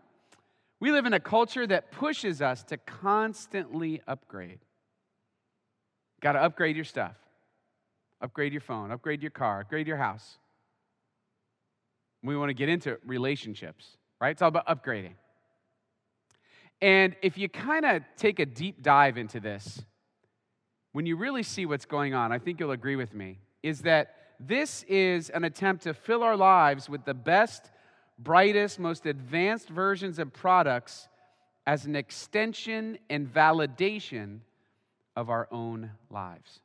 We 0.79 0.91
live 0.91 1.05
in 1.05 1.13
a 1.13 1.19
culture 1.19 1.67
that 1.67 1.91
pushes 1.91 2.41
us 2.41 2.63
to 2.65 2.77
constantly 2.77 4.01
upgrade. 4.07 4.59
Got 6.19 6.33
to 6.33 6.39
upgrade 6.39 6.75
your 6.75 6.85
stuff. 6.85 7.15
Upgrade 8.21 8.51
your 8.51 8.61
phone, 8.61 8.91
upgrade 8.91 9.21
your 9.21 9.31
car, 9.31 9.61
upgrade 9.61 9.87
your 9.87 9.97
house. 9.97 10.37
We 12.21 12.35
want 12.35 12.49
to 12.49 12.53
get 12.53 12.67
into 12.67 12.97
relationships, 13.05 13.95
right? 14.19 14.31
It's 14.31 14.41
all 14.41 14.49
about 14.49 14.67
upgrading. 14.67 15.13
And 16.81 17.15
if 17.21 17.37
you 17.37 17.47
kind 17.47 17.85
of 17.85 18.03
take 18.17 18.39
a 18.39 18.45
deep 18.45 18.81
dive 18.81 19.17
into 19.17 19.39
this, 19.39 19.81
when 20.91 21.05
you 21.05 21.15
really 21.15 21.43
see 21.43 21.65
what's 21.65 21.85
going 21.85 22.13
on, 22.13 22.31
I 22.31 22.39
think 22.39 22.59
you'll 22.59 22.71
agree 22.71 22.97
with 22.97 23.13
me, 23.13 23.39
is 23.63 23.81
that 23.81 24.15
this 24.39 24.83
is 24.83 25.29
an 25.29 25.45
attempt 25.45 25.83
to 25.83 25.93
fill 25.93 26.23
our 26.23 26.35
lives 26.35 26.89
with 26.89 27.05
the 27.05 27.13
best, 27.13 27.71
brightest, 28.17 28.79
most 28.79 29.05
advanced 29.05 29.69
versions 29.69 30.19
of 30.19 30.33
products 30.33 31.07
as 31.65 31.85
an 31.85 31.95
extension 31.95 32.97
and 33.09 33.33
validation 33.33 34.39
of 35.19 35.29
our 35.29 35.49
own 35.51 35.91
lives. 36.09 36.61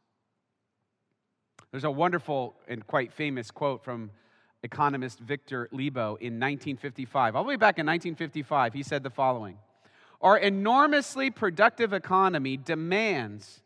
There's 1.73 1.83
a 1.83 1.91
wonderful 1.91 2.55
and 2.69 2.87
quite 2.87 3.13
famous 3.13 3.51
quote 3.51 3.83
from 3.83 4.13
economist 4.63 5.19
Victor 5.19 5.69
Lebow 5.73 6.17
in 6.21 6.39
1955. 6.39 7.35
All 7.35 7.43
the 7.43 7.49
way 7.49 7.57
back 7.57 7.81
in 7.81 7.87
1955, 7.87 8.73
he 8.73 8.85
said 8.85 9.03
the 9.03 9.11
following 9.11 9.59
Our 10.21 10.39
enormously 10.39 11.33
productive 11.33 11.93
economy 11.93 12.57
demands 12.57 13.61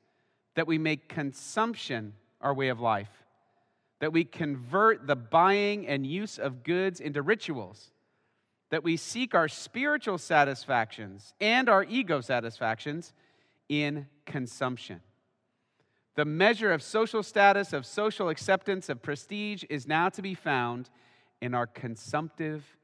that 0.54 0.66
we 0.66 0.78
make 0.78 1.06
consumption 1.06 2.14
our 2.40 2.54
way 2.54 2.68
of 2.68 2.80
life, 2.80 3.10
that 4.00 4.14
we 4.14 4.24
convert 4.24 5.06
the 5.06 5.16
buying 5.16 5.86
and 5.86 6.06
use 6.06 6.38
of 6.38 6.64
goods 6.64 6.98
into 6.98 7.20
rituals, 7.20 7.90
that 8.70 8.82
we 8.82 8.96
seek 8.96 9.34
our 9.34 9.48
spiritual 9.48 10.16
satisfactions 10.16 11.34
and 11.42 11.68
our 11.68 11.84
ego 11.84 12.22
satisfactions 12.22 13.12
in 13.68 14.06
consumption. 14.26 15.00
The 16.14 16.24
measure 16.24 16.72
of 16.72 16.82
social 16.82 17.22
status, 17.22 17.72
of 17.72 17.86
social 17.86 18.28
acceptance, 18.28 18.88
of 18.88 19.02
prestige 19.02 19.64
is 19.70 19.86
now 19.86 20.08
to 20.10 20.22
be 20.22 20.34
found 20.34 20.90
in 21.40 21.54
our 21.54 21.66
consumptive 21.66 22.76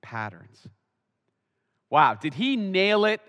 patterns. 0.00 0.66
Wow, 1.90 2.14
did 2.14 2.34
he 2.34 2.56
nail 2.56 3.04
it 3.04 3.20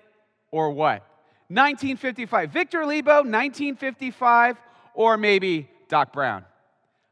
or 0.51 0.71
what? 0.71 1.01
1955. 1.49 2.51
Victor 2.51 2.79
Lebow, 2.79 3.25
1955, 3.25 4.57
or 4.93 5.17
maybe 5.17 5.69
Doc 5.87 6.13
Brown. 6.13 6.45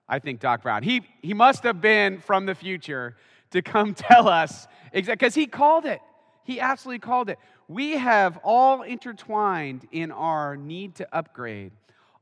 I 0.07 0.19
think 0.19 0.39
Doc 0.39 0.61
Brown. 0.61 0.83
He, 0.83 1.01
he 1.21 1.33
must 1.33 1.63
have 1.63 1.81
been 1.81 2.19
from 2.19 2.45
the 2.45 2.55
future 2.55 3.15
to 3.51 3.61
come 3.61 3.93
tell 3.95 4.27
us 4.27 4.67
because 4.93 5.35
he 5.35 5.47
called 5.47 5.85
it. 5.85 5.99
He 6.47 6.61
absolutely 6.61 6.99
called 6.99 7.29
it. 7.29 7.39
We 7.67 7.97
have 7.97 8.37
all 8.41 8.81
intertwined 8.81 9.85
in 9.91 10.13
our 10.13 10.55
need 10.55 10.95
to 10.95 11.07
upgrade 11.13 11.73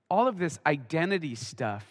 all 0.10 0.27
of 0.27 0.39
this 0.39 0.58
identity 0.65 1.36
stuff 1.36 1.86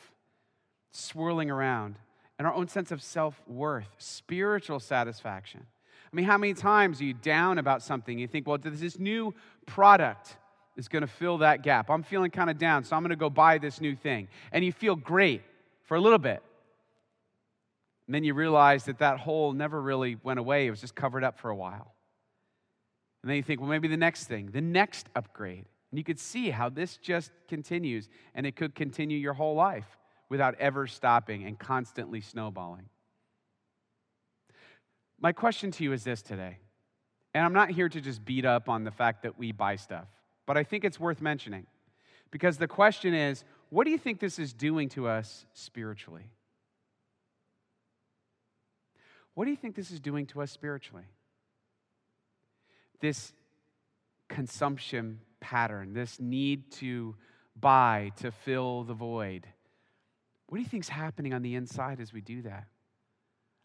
swirling 0.91 1.49
around 1.49 1.95
and 2.37 2.49
our 2.49 2.53
own 2.53 2.67
sense 2.67 2.91
of 2.91 3.01
self 3.01 3.41
worth, 3.47 3.87
spiritual 3.99 4.81
satisfaction. 4.81 5.65
I 6.13 6.17
mean, 6.17 6.25
how 6.25 6.37
many 6.37 6.55
times 6.55 7.01
are 7.01 7.05
you 7.05 7.15
down 7.15 7.59
about 7.59 7.83
something? 7.83 8.19
You 8.19 8.27
think, 8.27 8.49
well, 8.49 8.59
there's 8.59 8.81
this 8.81 8.99
new 8.99 9.33
product 9.67 10.37
is 10.77 10.89
going 10.89 11.03
to 11.03 11.07
fill 11.07 11.39
that 11.39 11.63
gap. 11.63 11.89
I'm 11.89 12.03
feeling 12.03 12.33
kind 12.33 12.51
of 12.51 12.59
down, 12.59 12.83
so 12.83 12.97
I'm 12.97 13.03
going 13.03 13.11
to 13.11 13.17
go 13.17 13.31
buy 13.31 13.59
this 13.59 13.81
new 13.81 13.95
thing. 13.95 14.27
And 14.51 14.65
you 14.65 14.73
feel 14.73 14.97
great 14.97 15.43
for 15.85 15.97
a 15.97 16.01
little 16.01 16.19
bit. 16.19 16.43
And 18.09 18.15
then 18.15 18.25
you 18.25 18.35
realize 18.35 18.87
that 18.87 18.99
that 18.99 19.21
hole 19.21 19.53
never 19.53 19.81
really 19.81 20.17
went 20.25 20.41
away, 20.41 20.67
it 20.67 20.71
was 20.71 20.81
just 20.81 20.97
covered 20.97 21.23
up 21.23 21.39
for 21.39 21.51
a 21.51 21.57
while. 21.57 21.94
And 23.25 23.31
then 23.31 23.39
you 23.39 23.43
think, 23.43 23.59
well, 23.59 23.71
maybe 23.71 23.89
the 23.89 23.97
next 23.97 24.27
thing, 24.27 24.51
the 24.53 24.61
next 24.61 25.09
upgrade. 25.17 25.65
And 25.91 25.99
you 25.99 26.05
could 26.05 26.21
see 26.21 26.51
how 26.51 26.69
this 26.69 26.99
just 26.99 27.31
continues, 27.49 28.11
and 28.35 28.45
it 28.45 28.55
could 28.55 28.75
continue 28.75 29.17
your 29.17 29.33
whole 29.33 29.55
life 29.55 29.97
without 30.29 30.55
ever 30.61 30.87
stopping 30.87 31.45
and 31.45 31.59
constantly 31.59 32.21
snowballing. 32.21 32.85
My 35.19 35.33
question 35.33 35.71
to 35.71 35.85
you 35.85 35.95
is 35.95 36.05
this 36.05 36.21
today, 36.21 36.59
and 37.33 37.47
I'm 37.47 37.55
not 37.55 37.71
here 37.71 37.89
to 37.89 37.99
just 37.99 38.23
beat 38.27 38.45
up 38.45 38.69
on 38.69 38.85
the 38.85 38.91
fact 38.91 39.23
that 39.23 39.39
we 39.39 39.53
buy 39.53 39.77
stuff, 39.77 40.09
but 40.45 40.59
I 40.59 40.63
think 40.63 40.85
it's 40.85 41.01
worth 41.01 41.23
mentioning 41.23 41.65
because 42.31 42.59
the 42.59 42.69
question 42.69 43.15
is 43.15 43.43
what 43.71 43.85
do 43.85 43.91
you 43.91 43.97
think 43.97 44.21
this 44.21 44.39
is 44.39 44.53
doing 44.53 44.91
to 44.91 45.09
us 45.09 45.47
spiritually? 45.55 46.29
What 49.33 49.47
do 49.47 49.51
you 49.51 49.57
think 49.57 49.77
this 49.77 49.91
is 49.91 49.99
doing 49.99 50.27
to 50.27 50.43
us 50.43 50.51
spiritually? 50.51 51.07
This 53.05 53.35
consumption 54.31 55.21
pattern, 55.39 55.93
this 55.93 56.19
need 56.19 56.73
to 56.73 57.15
buy 57.55 58.13
to 58.17 58.31
fill 58.31 58.83
the 58.83 58.95
void. 58.95 59.47
What 60.47 60.57
do 60.57 60.63
you 60.63 60.69
think 60.71 60.85
is 60.85 60.89
happening 60.89 61.35
on 61.35 61.43
the 61.43 61.55
inside 61.55 62.01
as 62.01 62.15
we 62.15 62.23
do 62.23 62.41
that? 62.41 62.65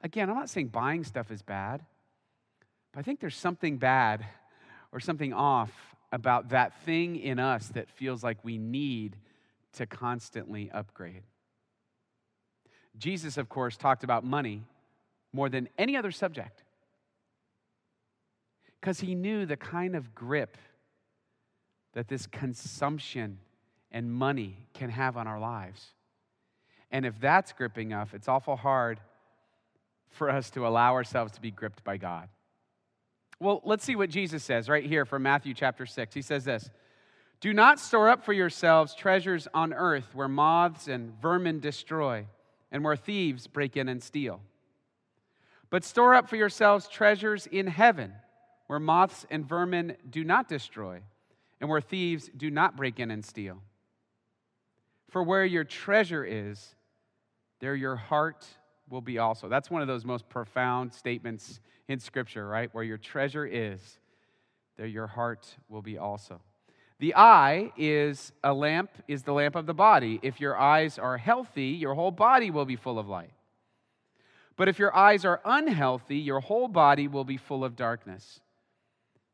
Again, 0.01 0.29
I'm 0.29 0.35
not 0.35 0.49
saying 0.49 0.67
buying 0.67 1.05
stuff 1.05 1.31
is 1.31 1.41
bad, 1.41 1.85
but 2.91 2.99
I 2.99 3.03
think 3.03 3.21
there's 3.21 3.37
something 3.37 3.77
bad 3.77 4.25
or 4.91 4.99
something 4.99 5.31
off 5.31 5.71
about 6.11 6.49
that 6.49 6.77
thing 6.81 7.15
in 7.15 7.39
us 7.39 7.69
that 7.69 7.89
feels 7.89 8.21
like 8.21 8.43
we 8.43 8.57
need 8.57 9.15
to 9.71 9.85
constantly 9.85 10.69
upgrade. 10.69 11.23
Jesus, 12.97 13.37
of 13.37 13.47
course, 13.47 13.77
talked 13.77 14.03
about 14.03 14.25
money 14.25 14.65
more 15.31 15.47
than 15.47 15.69
any 15.77 15.95
other 15.95 16.11
subject 16.11 16.65
because 18.79 18.99
he 18.99 19.15
knew 19.15 19.45
the 19.45 19.57
kind 19.57 19.95
of 19.95 20.15
grip 20.15 20.57
that 21.93 22.07
this 22.07 22.27
consumption 22.27 23.39
and 23.91 24.11
money 24.11 24.57
can 24.73 24.89
have 24.89 25.17
on 25.17 25.27
our 25.27 25.39
lives. 25.39 25.93
And 26.91 27.05
if 27.05 27.19
that's 27.19 27.51
gripping 27.51 27.93
us, 27.93 28.09
it's 28.13 28.27
awful 28.27 28.55
hard 28.55 28.99
for 30.09 30.29
us 30.29 30.49
to 30.51 30.65
allow 30.65 30.93
ourselves 30.93 31.33
to 31.33 31.41
be 31.41 31.51
gripped 31.51 31.83
by 31.83 31.97
God. 31.97 32.29
Well, 33.39 33.61
let's 33.63 33.83
see 33.83 33.95
what 33.95 34.09
Jesus 34.09 34.43
says 34.43 34.67
right 34.67 34.85
here 34.85 35.05
from 35.05 35.23
Matthew 35.23 35.53
chapter 35.53 35.85
6. 35.85 36.13
He 36.13 36.21
says 36.21 36.45
this 36.45 36.69
Do 37.39 37.53
not 37.53 37.79
store 37.79 38.09
up 38.09 38.23
for 38.23 38.33
yourselves 38.33 38.95
treasures 38.95 39.47
on 39.53 39.73
earth 39.73 40.13
where 40.13 40.27
moths 40.27 40.87
and 40.87 41.13
vermin 41.21 41.59
destroy 41.59 42.25
and 42.71 42.83
where 42.83 42.95
thieves 42.95 43.47
break 43.47 43.77
in 43.77 43.87
and 43.87 44.01
steal. 44.01 44.41
But 45.69 45.83
store 45.83 46.15
up 46.15 46.27
for 46.27 46.35
yourselves 46.35 46.87
treasures 46.87 47.47
in 47.47 47.67
heaven 47.67 48.13
where 48.69 48.79
moths 48.79 49.25
and 49.31 49.49
vermin 49.49 49.97
do 50.07 50.23
not 50.23 50.47
destroy 50.47 50.99
and 51.59 51.67
where 51.67 51.81
thieves 51.81 52.29
do 52.37 52.51
not 52.51 52.77
break 52.77 52.99
in 52.99 53.09
and 53.09 53.25
steal. 53.25 53.57
For 55.09 55.23
where 55.23 55.43
your 55.43 55.63
treasure 55.63 56.23
is, 56.23 56.75
there 57.61 57.73
your 57.73 57.95
heart 57.95 58.45
will 58.87 59.01
be 59.01 59.17
also. 59.17 59.49
That's 59.49 59.71
one 59.71 59.81
of 59.81 59.87
those 59.87 60.05
most 60.05 60.29
profound 60.29 60.93
statements 60.93 61.59
in 61.87 61.99
Scripture, 61.99 62.47
right? 62.47 62.69
Where 62.71 62.83
your 62.83 62.99
treasure 62.99 63.43
is, 63.43 63.97
there 64.77 64.85
your 64.85 65.07
heart 65.07 65.47
will 65.67 65.81
be 65.81 65.97
also. 65.97 66.39
The 66.99 67.15
eye 67.15 67.71
is 67.75 68.31
a 68.43 68.53
lamp, 68.53 68.91
is 69.07 69.23
the 69.23 69.33
lamp 69.33 69.55
of 69.55 69.65
the 69.65 69.73
body. 69.73 70.19
If 70.21 70.39
your 70.39 70.55
eyes 70.55 70.99
are 70.99 71.17
healthy, 71.17 71.69
your 71.69 71.95
whole 71.95 72.11
body 72.11 72.51
will 72.51 72.65
be 72.65 72.75
full 72.75 72.99
of 72.99 73.09
light. 73.09 73.31
But 74.55 74.67
if 74.67 74.77
your 74.77 74.95
eyes 74.95 75.25
are 75.25 75.41
unhealthy, 75.43 76.17
your 76.17 76.41
whole 76.41 76.67
body 76.67 77.07
will 77.07 77.23
be 77.23 77.37
full 77.37 77.65
of 77.65 77.75
darkness. 77.75 78.41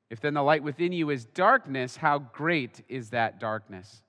If 0.09 0.21
then 0.21 0.33
the 0.35 0.43
light 0.43 0.63
within 0.63 0.91
you 0.91 1.09
is 1.09 1.25
darkness, 1.25 1.97
how 1.97 2.19
great 2.19 2.83
is 2.88 3.09
that 3.09 3.39
darkness? 3.39 4.03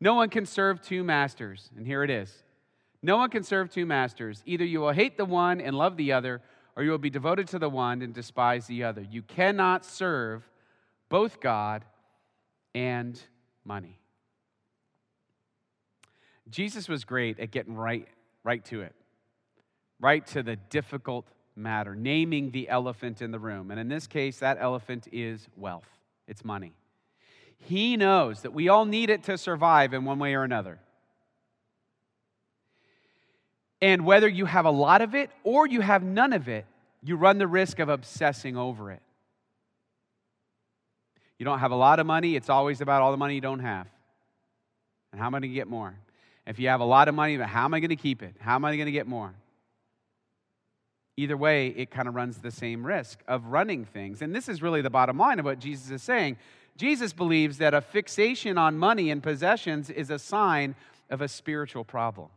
No 0.00 0.14
one 0.14 0.30
can 0.30 0.46
serve 0.46 0.80
two 0.80 1.04
masters. 1.04 1.70
And 1.76 1.86
here 1.86 2.02
it 2.02 2.10
is 2.10 2.42
no 3.02 3.16
one 3.16 3.30
can 3.30 3.44
serve 3.44 3.70
two 3.70 3.86
masters. 3.86 4.42
Either 4.44 4.64
you 4.64 4.80
will 4.80 4.92
hate 4.92 5.16
the 5.16 5.24
one 5.24 5.60
and 5.60 5.76
love 5.76 5.96
the 5.96 6.12
other, 6.12 6.40
or 6.74 6.82
you 6.82 6.90
will 6.90 6.98
be 6.98 7.10
devoted 7.10 7.46
to 7.48 7.58
the 7.58 7.68
one 7.68 8.02
and 8.02 8.12
despise 8.12 8.66
the 8.66 8.84
other. 8.84 9.02
You 9.02 9.22
cannot 9.22 9.84
serve 9.84 10.48
both 11.08 11.40
God 11.40 11.84
and 12.74 13.20
money. 13.64 13.98
Jesus 16.50 16.88
was 16.88 17.04
great 17.04 17.38
at 17.38 17.50
getting 17.50 17.74
right, 17.74 18.08
right 18.42 18.64
to 18.66 18.82
it, 18.82 18.94
right 20.00 20.26
to 20.28 20.42
the 20.42 20.56
difficult 20.56 21.26
matter, 21.58 21.94
naming 21.94 22.50
the 22.50 22.68
elephant 22.68 23.20
in 23.20 23.30
the 23.30 23.38
room. 23.38 23.70
And 23.70 23.78
in 23.78 23.88
this 23.88 24.06
case, 24.06 24.38
that 24.38 24.58
elephant 24.60 25.08
is 25.12 25.46
wealth, 25.56 25.88
it's 26.26 26.44
money. 26.44 26.72
He 27.58 27.96
knows 27.96 28.42
that 28.42 28.52
we 28.52 28.68
all 28.68 28.84
need 28.84 29.10
it 29.10 29.24
to 29.24 29.36
survive 29.36 29.92
in 29.92 30.04
one 30.04 30.18
way 30.18 30.34
or 30.34 30.44
another. 30.44 30.78
And 33.80 34.04
whether 34.04 34.28
you 34.28 34.44
have 34.44 34.64
a 34.64 34.70
lot 34.70 35.02
of 35.02 35.14
it 35.14 35.30
or 35.44 35.66
you 35.66 35.80
have 35.80 36.02
none 36.02 36.32
of 36.32 36.48
it, 36.48 36.66
you 37.02 37.16
run 37.16 37.38
the 37.38 37.46
risk 37.46 37.78
of 37.78 37.88
obsessing 37.88 38.56
over 38.56 38.90
it. 38.90 39.02
You 41.38 41.44
don't 41.44 41.60
have 41.60 41.70
a 41.70 41.76
lot 41.76 42.00
of 42.00 42.06
money, 42.06 42.34
it's 42.34 42.48
always 42.48 42.80
about 42.80 43.02
all 43.02 43.12
the 43.12 43.16
money 43.16 43.34
you 43.34 43.40
don't 43.40 43.60
have. 43.60 43.86
And 45.12 45.20
how 45.20 45.26
am 45.26 45.34
I 45.34 45.40
going 45.40 45.50
to 45.50 45.54
get 45.54 45.68
more? 45.68 45.94
If 46.46 46.58
you 46.58 46.68
have 46.68 46.80
a 46.80 46.84
lot 46.84 47.08
of 47.08 47.14
money, 47.14 47.36
how 47.36 47.64
am 47.64 47.74
I 47.74 47.80
going 47.80 47.90
to 47.90 47.96
keep 47.96 48.22
it? 48.22 48.34
How 48.40 48.56
am 48.56 48.64
I 48.64 48.74
going 48.74 48.86
to 48.86 48.92
get 48.92 49.06
more? 49.06 49.34
Either 51.18 51.36
way, 51.36 51.66
it 51.76 51.90
kind 51.90 52.06
of 52.06 52.14
runs 52.14 52.38
the 52.38 52.50
same 52.52 52.86
risk 52.86 53.18
of 53.26 53.46
running 53.46 53.84
things. 53.84 54.22
And 54.22 54.32
this 54.32 54.48
is 54.48 54.62
really 54.62 54.82
the 54.82 54.88
bottom 54.88 55.18
line 55.18 55.40
of 55.40 55.44
what 55.44 55.58
Jesus 55.58 55.90
is 55.90 56.00
saying. 56.00 56.36
Jesus 56.76 57.12
believes 57.12 57.58
that 57.58 57.74
a 57.74 57.80
fixation 57.80 58.56
on 58.56 58.78
money 58.78 59.10
and 59.10 59.20
possessions 59.20 59.90
is 59.90 60.10
a 60.10 60.18
sign 60.20 60.76
of 61.10 61.20
a 61.20 61.26
spiritual 61.26 61.82
problem. 61.82 62.28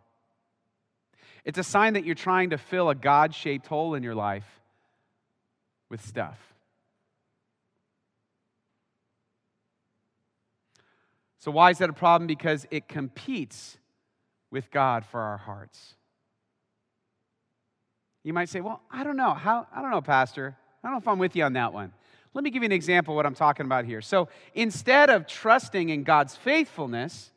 It's 1.45 1.59
a 1.59 1.63
sign 1.63 1.93
that 1.93 2.05
you're 2.05 2.15
trying 2.15 2.49
to 2.49 2.57
fill 2.57 2.89
a 2.89 2.95
God 2.95 3.35
shaped 3.35 3.67
hole 3.67 3.93
in 3.93 4.01
your 4.01 4.15
life 4.15 4.61
with 5.87 6.03
stuff. 6.03 6.39
So, 11.37 11.51
why 11.51 11.69
is 11.69 11.77
that 11.77 11.91
a 11.91 11.93
problem? 11.93 12.25
Because 12.25 12.65
it 12.71 12.87
competes 12.87 13.77
with 14.49 14.71
God 14.71 15.05
for 15.05 15.19
our 15.19 15.37
hearts. 15.37 15.93
You 18.23 18.33
might 18.33 18.49
say, 18.49 18.61
Well, 18.61 18.81
I 18.91 19.03
don't 19.03 19.17
know. 19.17 19.33
How, 19.33 19.67
I 19.73 19.81
don't 19.81 19.91
know, 19.91 20.01
Pastor. 20.01 20.55
I 20.83 20.87
don't 20.87 20.93
know 20.93 20.99
if 20.99 21.07
I'm 21.07 21.19
with 21.19 21.35
you 21.35 21.43
on 21.43 21.53
that 21.53 21.73
one. 21.73 21.93
Let 22.33 22.43
me 22.43 22.49
give 22.49 22.63
you 22.63 22.67
an 22.67 22.71
example 22.71 23.13
of 23.13 23.15
what 23.17 23.25
I'm 23.25 23.35
talking 23.35 23.65
about 23.65 23.85
here. 23.85 24.01
So, 24.01 24.29
instead 24.53 25.09
of 25.09 25.27
trusting 25.27 25.89
in 25.89 26.03
God's 26.03 26.35
faithfulness, 26.35 27.31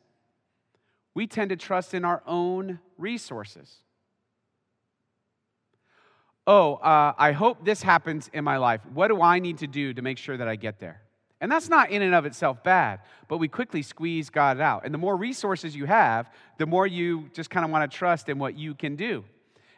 we 1.13 1.27
tend 1.27 1.49
to 1.49 1.55
trust 1.55 1.93
in 1.93 2.05
our 2.05 2.23
own 2.25 2.79
resources 2.97 3.77
oh, 6.47 6.75
uh, 6.75 7.13
I 7.17 7.31
hope 7.31 7.65
this 7.65 7.81
happens 7.81 8.29
in 8.33 8.43
my 8.43 8.57
life. 8.57 8.81
What 8.93 9.07
do 9.07 9.21
I 9.21 9.39
need 9.39 9.59
to 9.59 9.67
do 9.67 9.93
to 9.93 10.01
make 10.01 10.17
sure 10.17 10.37
that 10.37 10.47
I 10.47 10.55
get 10.55 10.79
there? 10.79 11.01
And 11.41 11.51
that's 11.51 11.69
not 11.69 11.89
in 11.89 12.01
and 12.01 12.15
of 12.15 12.25
itself 12.25 12.63
bad, 12.63 13.01
but 13.27 13.37
we 13.37 13.47
quickly 13.47 13.81
squeeze 13.81 14.29
God 14.29 14.59
out. 14.59 14.85
And 14.85 14.93
the 14.93 14.97
more 14.97 15.15
resources 15.15 15.75
you 15.75 15.85
have, 15.85 16.29
the 16.57 16.65
more 16.65 16.87
you 16.87 17.29
just 17.33 17.49
kind 17.49 17.65
of 17.65 17.71
want 17.71 17.89
to 17.89 17.97
trust 17.97 18.29
in 18.29 18.39
what 18.39 18.57
you 18.57 18.73
can 18.73 18.95
do. 18.95 19.25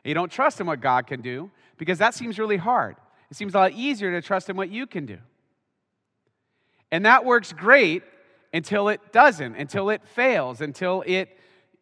You 0.08 0.14
don't 0.14 0.32
trust 0.32 0.62
in 0.62 0.68
what 0.68 0.80
God 0.80 1.06
can 1.06 1.22
do 1.22 1.52
because 1.78 1.98
that 2.00 2.14
seems 2.14 2.40
really 2.40 2.58
hard. 2.58 2.96
It 3.30 3.36
seems 3.36 3.54
a 3.56 3.58
lot 3.58 3.74
easier 3.74 4.10
to 4.12 4.26
trust 4.26 4.50
in 4.50 4.56
what 4.56 4.70
you 4.70 4.88
can 4.88 5.06
do. 5.06 5.18
And 6.92 7.06
that 7.06 7.26
works 7.26 7.52
great 7.52 8.04
until 8.54 8.88
it 8.88 9.12
doesn't, 9.12 9.56
until 9.56 9.90
it 9.90 10.02
fails, 10.08 10.62
until 10.62 11.04
it, 11.06 11.38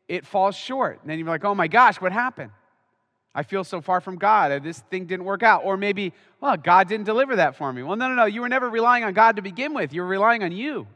it 0.08 0.26
falls 0.26 0.56
short. 0.56 1.00
And 1.02 1.10
then 1.10 1.20
you're 1.20 1.28
like, 1.28 1.46
oh 1.46 1.54
my 1.54 1.68
gosh, 1.68 2.02
what 2.02 2.12
happened? 2.12 2.50
I 3.36 3.44
feel 3.44 3.64
so 3.64 3.80
far 3.80 4.02
from 4.02 4.18
God. 4.18 4.64
This 4.64 4.80
thing 4.80 5.06
didn't 5.06 5.26
work 5.26 5.44
out. 5.44 5.64
Or 5.64 5.78
maybe, 5.78 6.12
well, 6.42 6.58
God 6.58 6.88
didn't 6.88 7.06
deliver 7.06 7.36
that 7.36 7.56
for 7.56 7.72
me. 7.72 7.84
Well, 7.84 7.96
no, 7.96 8.08
no, 8.08 8.16
no. 8.16 8.26
You 8.26 8.42
were 8.42 8.50
never 8.50 8.70
relying 8.70 9.04
on 9.04 9.14
God 9.14 9.36
to 9.36 9.44
begin 9.44 9.74
with, 9.76 9.94
you 9.94 10.02
were 10.02 10.08
relying 10.08 10.42
on 10.42 10.52
you. 10.52 10.88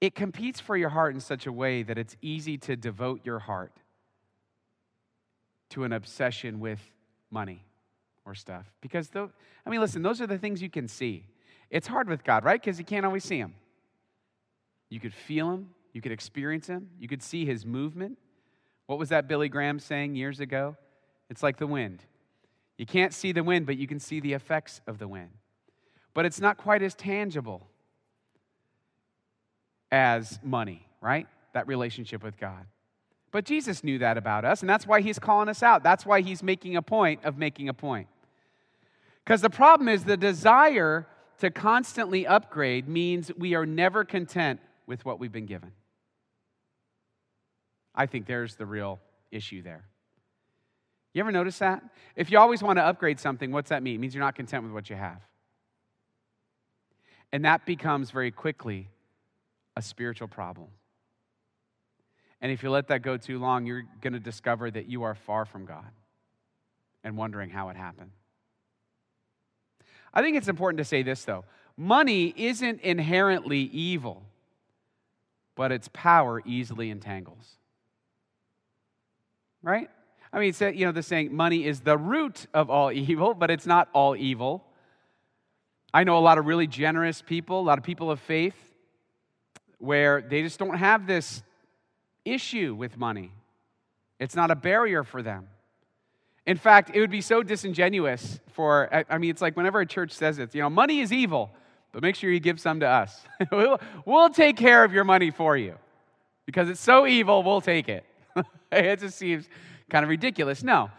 It 0.00 0.14
competes 0.14 0.60
for 0.60 0.76
your 0.76 0.90
heart 0.90 1.14
in 1.14 1.20
such 1.20 1.46
a 1.46 1.52
way 1.52 1.82
that 1.82 1.98
it's 1.98 2.16
easy 2.20 2.58
to 2.58 2.76
devote 2.76 3.20
your 3.24 3.38
heart 3.38 3.72
to 5.70 5.84
an 5.84 5.92
obsession 5.92 6.60
with 6.60 6.80
money 7.30 7.64
or 8.24 8.34
stuff. 8.34 8.70
Because, 8.80 9.08
though, 9.08 9.30
I 9.64 9.70
mean, 9.70 9.80
listen, 9.80 10.02
those 10.02 10.20
are 10.20 10.26
the 10.26 10.38
things 10.38 10.60
you 10.60 10.70
can 10.70 10.86
see. 10.86 11.26
It's 11.70 11.86
hard 11.86 12.08
with 12.08 12.24
God, 12.24 12.44
right? 12.44 12.60
Because 12.60 12.78
you 12.78 12.84
can't 12.84 13.06
always 13.06 13.24
see 13.24 13.38
Him. 13.38 13.54
You 14.90 15.00
could 15.00 15.14
feel 15.14 15.50
Him, 15.50 15.70
you 15.96 16.02
could 16.02 16.12
experience 16.12 16.66
him, 16.66 16.90
you 17.00 17.08
could 17.08 17.22
see 17.22 17.46
his 17.46 17.64
movement. 17.64 18.18
What 18.84 18.98
was 18.98 19.08
that 19.08 19.26
Billy 19.26 19.48
Graham 19.48 19.78
saying 19.78 20.14
years 20.14 20.40
ago? 20.40 20.76
It's 21.30 21.42
like 21.42 21.56
the 21.56 21.66
wind. 21.66 22.04
You 22.76 22.84
can't 22.84 23.14
see 23.14 23.32
the 23.32 23.42
wind, 23.42 23.64
but 23.64 23.78
you 23.78 23.86
can 23.86 23.98
see 23.98 24.20
the 24.20 24.34
effects 24.34 24.82
of 24.86 24.98
the 24.98 25.08
wind. 25.08 25.30
but 26.12 26.26
it's 26.26 26.38
not 26.38 26.58
quite 26.58 26.82
as 26.82 26.94
tangible 26.94 27.66
as 29.96 30.38
money, 30.42 30.86
right? 31.00 31.26
That 31.54 31.66
relationship 31.66 32.22
with 32.22 32.36
God. 32.38 32.66
But 33.32 33.46
Jesus 33.46 33.82
knew 33.82 33.98
that 33.98 34.18
about 34.18 34.44
us, 34.44 34.60
and 34.60 34.68
that's 34.68 34.86
why 34.86 35.00
he's 35.00 35.18
calling 35.18 35.48
us 35.48 35.62
out. 35.62 35.82
That's 35.82 36.04
why 36.04 36.20
he's 36.20 36.42
making 36.42 36.76
a 36.76 36.82
point 36.82 37.24
of 37.24 37.38
making 37.38 37.70
a 37.70 37.74
point. 37.74 38.08
Because 39.24 39.40
the 39.40 39.50
problem 39.50 39.88
is 39.88 40.04
the 40.04 40.18
desire 40.18 41.06
to 41.38 41.50
constantly 41.50 42.26
upgrade 42.26 42.88
means 42.88 43.30
we 43.38 43.54
are 43.54 43.64
never 43.64 44.04
content 44.04 44.60
with 44.86 45.04
what 45.04 45.18
we've 45.18 45.32
been 45.32 45.46
given. 45.46 45.72
I 47.94 48.04
think 48.06 48.26
there's 48.26 48.56
the 48.56 48.66
real 48.66 49.00
issue 49.32 49.62
there. 49.62 49.84
You 51.14 51.20
ever 51.20 51.32
notice 51.32 51.58
that? 51.60 51.82
If 52.14 52.30
you 52.30 52.38
always 52.38 52.62
want 52.62 52.78
to 52.78 52.82
upgrade 52.82 53.18
something, 53.18 53.50
what's 53.50 53.70
that 53.70 53.82
mean? 53.82 53.94
It 53.94 53.98
means 53.98 54.14
you're 54.14 54.24
not 54.24 54.34
content 54.34 54.62
with 54.64 54.72
what 54.72 54.90
you 54.90 54.96
have. 54.96 55.20
And 57.32 57.46
that 57.46 57.64
becomes 57.64 58.10
very 58.10 58.30
quickly 58.30 58.90
a 59.76 59.82
spiritual 59.82 60.28
problem. 60.28 60.68
And 62.40 62.50
if 62.52 62.62
you 62.62 62.70
let 62.70 62.88
that 62.88 63.02
go 63.02 63.16
too 63.16 63.38
long, 63.38 63.66
you're 63.66 63.84
going 64.00 64.12
to 64.12 64.20
discover 64.20 64.70
that 64.70 64.86
you 64.86 65.04
are 65.04 65.14
far 65.14 65.44
from 65.44 65.64
God 65.64 65.90
and 67.04 67.16
wondering 67.16 67.50
how 67.50 67.68
it 67.68 67.76
happened. 67.76 68.10
I 70.12 70.22
think 70.22 70.36
it's 70.36 70.48
important 70.48 70.78
to 70.78 70.84
say 70.84 71.02
this, 71.02 71.24
though 71.24 71.44
money 71.76 72.32
isn't 72.36 72.80
inherently 72.80 73.60
evil, 73.60 74.22
but 75.54 75.72
its 75.72 75.88
power 75.92 76.42
easily 76.44 76.90
entangles. 76.90 77.56
Right? 79.62 79.90
I 80.32 80.38
mean, 80.38 80.54
you 80.74 80.86
know, 80.86 80.92
the 80.92 81.02
saying, 81.02 81.34
money 81.34 81.64
is 81.64 81.80
the 81.80 81.96
root 81.96 82.46
of 82.52 82.70
all 82.70 82.92
evil, 82.92 83.34
but 83.34 83.50
it's 83.50 83.66
not 83.66 83.88
all 83.92 84.16
evil. 84.16 84.64
I 85.92 86.04
know 86.04 86.18
a 86.18 86.20
lot 86.20 86.38
of 86.38 86.46
really 86.46 86.66
generous 86.66 87.22
people, 87.22 87.60
a 87.60 87.62
lot 87.62 87.78
of 87.78 87.84
people 87.84 88.10
of 88.10 88.20
faith, 88.20 88.65
where 89.78 90.22
they 90.22 90.42
just 90.42 90.58
don't 90.58 90.76
have 90.76 91.06
this 91.06 91.42
issue 92.24 92.74
with 92.74 92.96
money. 92.96 93.32
It's 94.18 94.34
not 94.34 94.50
a 94.50 94.56
barrier 94.56 95.04
for 95.04 95.22
them. 95.22 95.48
In 96.46 96.56
fact, 96.56 96.90
it 96.94 97.00
would 97.00 97.10
be 97.10 97.20
so 97.20 97.42
disingenuous 97.42 98.40
for, 98.52 98.88
I 99.10 99.18
mean, 99.18 99.30
it's 99.30 99.42
like 99.42 99.56
whenever 99.56 99.80
a 99.80 99.86
church 99.86 100.12
says 100.12 100.38
it, 100.38 100.54
you 100.54 100.62
know, 100.62 100.70
money 100.70 101.00
is 101.00 101.12
evil, 101.12 101.50
but 101.92 102.02
make 102.02 102.14
sure 102.14 102.30
you 102.30 102.40
give 102.40 102.60
some 102.60 102.80
to 102.80 102.86
us. 102.86 103.20
we'll, 103.52 103.80
we'll 104.04 104.30
take 104.30 104.56
care 104.56 104.84
of 104.84 104.92
your 104.92 105.04
money 105.04 105.30
for 105.30 105.56
you 105.56 105.74
because 106.46 106.68
it's 106.68 106.80
so 106.80 107.06
evil, 107.06 107.42
we'll 107.42 107.60
take 107.60 107.88
it. 107.88 108.04
it 108.72 109.00
just 109.00 109.18
seems 109.18 109.48
kind 109.90 110.04
of 110.04 110.08
ridiculous. 110.08 110.62
No. 110.62 110.90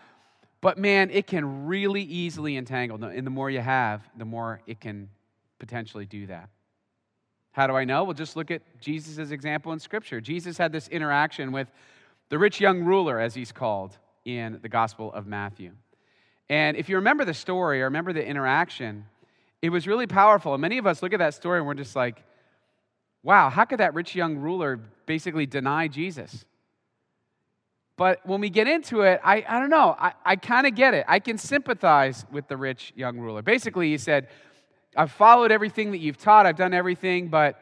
But 0.60 0.78
man, 0.78 1.10
it 1.12 1.28
can 1.28 1.66
really 1.66 2.02
easily 2.02 2.58
entangle. 2.58 3.02
And 3.04 3.26
the 3.26 3.32
more 3.32 3.50
you 3.50 3.62
have, 3.62 4.02
the 4.18 4.26
more 4.26 4.62
it 4.68 4.82
can 4.82 5.08
potentially 5.60 6.06
do 6.06 6.28
that. 6.28 6.50
How 7.58 7.66
do 7.66 7.74
I 7.74 7.86
know? 7.86 8.04
Well, 8.04 8.14
just 8.14 8.36
look 8.36 8.52
at 8.52 8.62
Jesus' 8.80 9.32
example 9.32 9.74
in 9.74 9.80
Scripture. 9.80 10.22
Jesus 10.22 10.60
had 10.60 10.72
this 10.72 10.88
interaction 10.90 11.52
with 11.52 11.68
the 12.30 12.38
rich 12.38 12.62
young 12.62 12.84
ruler, 12.84 13.20
as 13.20 13.34
he's 13.34 13.52
called 13.52 13.98
in 14.26 14.60
the 14.62 14.70
Gospel 14.70 15.12
of 15.12 15.26
Matthew. 15.26 15.72
And 16.50 16.78
if 16.78 16.88
you 16.88 16.98
remember 16.98 17.26
the 17.26 17.34
story 17.34 17.82
or 17.82 17.86
remember 17.86 18.14
the 18.14 18.24
interaction, 18.24 19.06
it 19.64 19.72
was 19.72 19.88
really 19.88 20.06
powerful. 20.06 20.54
And 20.54 20.62
many 20.62 20.78
of 20.78 20.86
us 20.86 21.02
look 21.02 21.14
at 21.14 21.20
that 21.20 21.34
story 21.34 21.58
and 21.58 21.66
we're 21.66 21.74
just 21.74 21.96
like, 21.96 22.24
wow, 23.24 23.50
how 23.50 23.66
could 23.66 23.80
that 23.80 23.96
rich 23.96 24.14
young 24.14 24.38
ruler 24.38 24.80
basically 25.08 25.48
deny 25.48 25.88
Jesus? 25.88 26.46
But 27.96 28.24
when 28.24 28.40
we 28.40 28.52
get 28.52 28.68
into 28.68 29.02
it, 29.02 29.20
I, 29.24 29.44
I 29.50 29.60
don't 29.60 29.72
know, 29.72 29.96
I, 29.98 30.14
I 30.24 30.36
kind 30.36 30.68
of 30.68 30.76
get 30.76 30.94
it. 30.94 31.06
I 31.08 31.18
can 31.18 31.40
sympathize 31.40 32.24
with 32.32 32.48
the 32.48 32.56
rich 32.56 32.94
young 32.96 33.18
ruler. 33.18 33.42
Basically, 33.42 33.90
he 33.90 33.98
said, 33.98 34.28
I've 34.98 35.12
followed 35.12 35.52
everything 35.52 35.92
that 35.92 36.00
you've 36.00 36.18
taught, 36.18 36.48
I've 36.48 36.58
done 36.58 36.74
everything, 36.74 37.28
but 37.28 37.62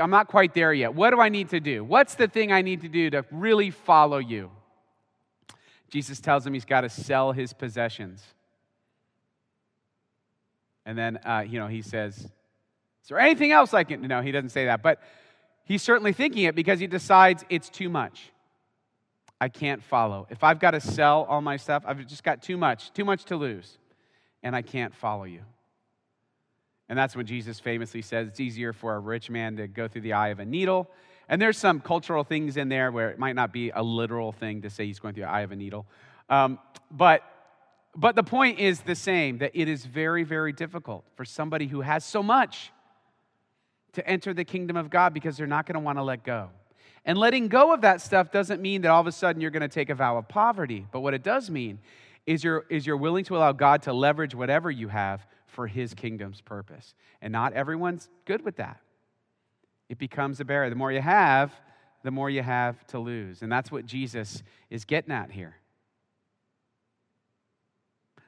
I'm 0.00 0.10
not 0.10 0.28
quite 0.28 0.54
there 0.54 0.72
yet. 0.72 0.94
What 0.94 1.10
do 1.10 1.20
I 1.20 1.28
need 1.28 1.50
to 1.50 1.60
do? 1.60 1.84
What's 1.84 2.14
the 2.14 2.28
thing 2.28 2.52
I 2.52 2.62
need 2.62 2.82
to 2.82 2.88
do 2.88 3.10
to 3.10 3.24
really 3.30 3.70
follow 3.70 4.18
you? 4.18 4.50
Jesus 5.90 6.20
tells 6.20 6.46
him 6.46 6.54
he's 6.54 6.64
got 6.64 6.82
to 6.82 6.88
sell 6.88 7.32
his 7.32 7.52
possessions. 7.52 8.22
And 10.86 10.96
then, 10.96 11.18
uh, 11.18 11.44
you 11.46 11.58
know, 11.58 11.66
he 11.66 11.82
says, 11.82 12.16
Is 12.16 12.28
there 13.08 13.18
anything 13.18 13.52
else 13.52 13.74
I 13.74 13.84
can? 13.84 14.00
No, 14.02 14.22
he 14.22 14.32
doesn't 14.32 14.50
say 14.50 14.66
that. 14.66 14.82
But 14.82 15.02
he's 15.64 15.82
certainly 15.82 16.12
thinking 16.12 16.44
it 16.44 16.54
because 16.54 16.80
he 16.80 16.86
decides 16.86 17.44
it's 17.50 17.68
too 17.68 17.88
much. 17.88 18.30
I 19.40 19.48
can't 19.48 19.82
follow. 19.82 20.26
If 20.30 20.44
I've 20.44 20.60
got 20.60 20.70
to 20.70 20.80
sell 20.80 21.26
all 21.28 21.40
my 21.40 21.56
stuff, 21.56 21.82
I've 21.84 22.06
just 22.06 22.22
got 22.22 22.42
too 22.42 22.56
much, 22.56 22.92
too 22.92 23.04
much 23.04 23.24
to 23.26 23.36
lose, 23.36 23.76
and 24.42 24.56
I 24.56 24.62
can't 24.62 24.94
follow 24.94 25.24
you. 25.24 25.42
And 26.88 26.98
that's 26.98 27.16
when 27.16 27.26
Jesus 27.26 27.60
famously 27.60 28.02
says 28.02 28.28
it's 28.28 28.40
easier 28.40 28.72
for 28.72 28.94
a 28.94 28.98
rich 28.98 29.30
man 29.30 29.56
to 29.56 29.66
go 29.66 29.88
through 29.88 30.02
the 30.02 30.12
eye 30.12 30.28
of 30.28 30.40
a 30.40 30.44
needle 30.44 30.90
and 31.32 31.40
there's 31.40 31.56
some 31.56 31.80
cultural 31.80 32.24
things 32.24 32.58
in 32.58 32.68
there 32.68 32.92
where 32.92 33.08
it 33.08 33.18
might 33.18 33.34
not 33.34 33.54
be 33.54 33.70
a 33.70 33.82
literal 33.82 34.32
thing 34.32 34.60
to 34.62 34.70
say 34.70 34.86
he's 34.86 34.98
going 34.98 35.14
through 35.14 35.24
the 35.24 35.30
eye 35.30 35.40
of 35.40 35.50
a 35.50 35.56
needle. 35.56 35.86
Um, 36.28 36.58
but, 36.90 37.22
but 37.96 38.16
the 38.16 38.22
point 38.22 38.58
is 38.58 38.80
the 38.80 38.94
same 38.94 39.38
that 39.38 39.52
it 39.54 39.66
is 39.66 39.86
very, 39.86 40.24
very 40.24 40.52
difficult 40.52 41.04
for 41.14 41.24
somebody 41.24 41.68
who 41.68 41.80
has 41.80 42.04
so 42.04 42.22
much 42.22 42.70
to 43.92 44.06
enter 44.06 44.34
the 44.34 44.44
kingdom 44.44 44.76
of 44.76 44.90
God 44.90 45.14
because 45.14 45.38
they're 45.38 45.46
not 45.46 45.66
going 45.66 45.74
to 45.74 45.80
want 45.80 45.96
to 45.96 46.02
let 46.02 46.22
go. 46.22 46.50
And 47.06 47.16
letting 47.16 47.48
go 47.48 47.72
of 47.72 47.80
that 47.80 48.02
stuff 48.02 48.30
doesn't 48.30 48.60
mean 48.60 48.82
that 48.82 48.90
all 48.90 49.00
of 49.00 49.06
a 49.06 49.12
sudden 49.12 49.40
you're 49.40 49.50
going 49.50 49.62
to 49.62 49.68
take 49.68 49.90
a 49.90 49.94
vow 49.94 50.18
of 50.18 50.28
poverty. 50.28 50.86
But 50.92 51.00
what 51.00 51.14
it 51.14 51.22
does 51.22 51.50
mean 51.50 51.78
is 52.26 52.44
you're, 52.44 52.64
is 52.68 52.86
you're 52.86 52.96
willing 52.98 53.24
to 53.24 53.36
allow 53.38 53.52
God 53.52 53.82
to 53.84 53.92
leverage 53.92 54.34
whatever 54.34 54.70
you 54.70 54.88
have 54.88 55.26
for 55.52 55.66
his 55.66 55.94
kingdom's 55.94 56.40
purpose. 56.40 56.94
And 57.20 57.32
not 57.32 57.52
everyone's 57.52 58.08
good 58.24 58.44
with 58.44 58.56
that 58.56 58.80
it 59.92 59.98
becomes 59.98 60.40
a 60.40 60.44
barrier. 60.46 60.70
The 60.70 60.74
more 60.74 60.90
you 60.90 61.02
have, 61.02 61.52
the 62.02 62.10
more 62.10 62.30
you 62.30 62.42
have 62.42 62.82
to 62.86 62.98
lose. 62.98 63.42
And 63.42 63.52
that's 63.52 63.70
what 63.70 63.84
Jesus 63.84 64.42
is 64.70 64.86
getting 64.86 65.12
at 65.12 65.30
here. 65.30 65.54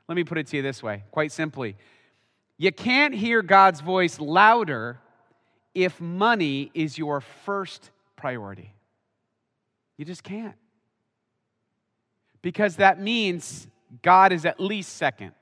Let 0.07 0.15
me 0.17 0.25
put 0.25 0.37
it 0.37 0.47
to 0.49 0.59
you 0.59 0.63
this 0.63 0.83
way 0.83 1.05
quite 1.11 1.33
simply 1.33 1.77
you 2.59 2.71
can't 2.71 3.15
hear 3.15 3.41
God's 3.41 3.81
voice 3.81 4.21
louder 4.21 5.01
if 5.75 5.99
money 6.03 6.71
is 6.75 6.99
your 6.99 7.23
first 7.23 7.91
priority. 8.15 8.75
You 9.97 10.05
just 10.05 10.23
can't. 10.23 10.55
Because 12.43 12.77
that 12.77 13.01
means 13.01 13.67
God 14.03 14.33
is 14.33 14.45
at 14.45 14.61
least 14.61 14.97
second. 14.97 15.33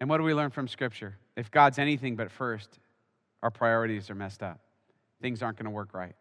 And 0.00 0.08
what 0.08 0.18
do 0.18 0.24
we 0.24 0.34
learn 0.34 0.50
from 0.50 0.68
Scripture? 0.68 1.16
If 1.36 1.50
God's 1.50 1.78
anything 1.78 2.16
but 2.16 2.30
first, 2.30 2.78
our 3.42 3.50
priorities 3.50 4.10
are 4.10 4.14
messed 4.14 4.42
up. 4.42 4.60
Things 5.22 5.42
aren't 5.42 5.58
going 5.58 5.64
to 5.64 5.70
work 5.70 5.94
right. 5.94 6.14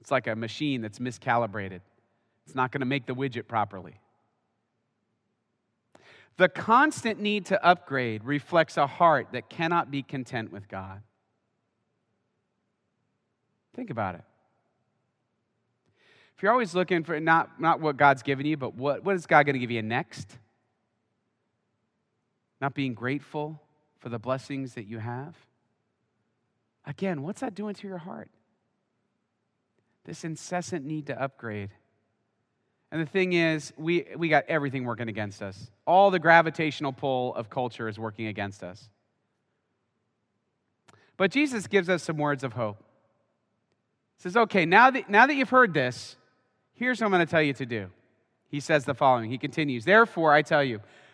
It's 0.00 0.10
like 0.10 0.26
a 0.26 0.36
machine 0.36 0.82
that's 0.82 0.98
miscalibrated, 0.98 1.80
it's 2.46 2.54
not 2.54 2.72
going 2.72 2.80
to 2.80 2.86
make 2.86 3.06
the 3.06 3.14
widget 3.14 3.48
properly. 3.48 4.00
The 6.36 6.48
constant 6.48 7.20
need 7.20 7.46
to 7.46 7.64
upgrade 7.64 8.24
reflects 8.24 8.76
a 8.76 8.86
heart 8.86 9.28
that 9.32 9.48
cannot 9.48 9.90
be 9.90 10.02
content 10.02 10.52
with 10.52 10.68
God. 10.68 11.00
Think 13.74 13.90
about 13.90 14.16
it. 14.16 14.22
If 16.36 16.42
you're 16.42 16.50
always 16.50 16.74
looking 16.74 17.04
for 17.04 17.18
not, 17.20 17.60
not 17.60 17.80
what 17.80 17.96
God's 17.96 18.22
given 18.22 18.46
you, 18.46 18.56
but 18.56 18.74
what, 18.74 19.04
what 19.04 19.14
is 19.14 19.26
God 19.26 19.46
going 19.46 19.54
to 19.54 19.60
give 19.60 19.70
you 19.70 19.82
next? 19.82 20.36
Not 22.64 22.72
being 22.72 22.94
grateful 22.94 23.60
for 23.98 24.08
the 24.08 24.18
blessings 24.18 24.72
that 24.72 24.84
you 24.84 24.96
have? 24.96 25.36
Again, 26.86 27.20
what's 27.20 27.42
that 27.42 27.54
doing 27.54 27.74
to 27.74 27.86
your 27.86 27.98
heart? 27.98 28.30
This 30.06 30.24
incessant 30.24 30.82
need 30.82 31.08
to 31.08 31.22
upgrade. 31.22 31.72
And 32.90 33.02
the 33.02 33.06
thing 33.06 33.34
is, 33.34 33.74
we, 33.76 34.06
we 34.16 34.30
got 34.30 34.44
everything 34.48 34.84
working 34.84 35.10
against 35.10 35.42
us. 35.42 35.70
All 35.86 36.10
the 36.10 36.18
gravitational 36.18 36.94
pull 36.94 37.34
of 37.34 37.50
culture 37.50 37.86
is 37.86 37.98
working 37.98 38.28
against 38.28 38.64
us. 38.64 38.88
But 41.18 41.30
Jesus 41.30 41.66
gives 41.66 41.90
us 41.90 42.02
some 42.02 42.16
words 42.16 42.44
of 42.44 42.54
hope. 42.54 42.78
He 44.16 44.22
says, 44.22 44.38
okay, 44.38 44.64
now 44.64 44.90
that, 44.90 45.10
now 45.10 45.26
that 45.26 45.34
you've 45.34 45.50
heard 45.50 45.74
this, 45.74 46.16
here's 46.72 46.98
what 46.98 47.08
I'm 47.08 47.12
going 47.12 47.26
to 47.26 47.30
tell 47.30 47.42
you 47.42 47.52
to 47.52 47.66
do. 47.66 47.90
He 48.48 48.58
says 48.58 48.86
the 48.86 48.94
following. 48.94 49.30
He 49.30 49.36
continues, 49.36 49.84
Therefore, 49.84 50.32
I 50.32 50.40
tell 50.40 50.64
you, 50.64 50.80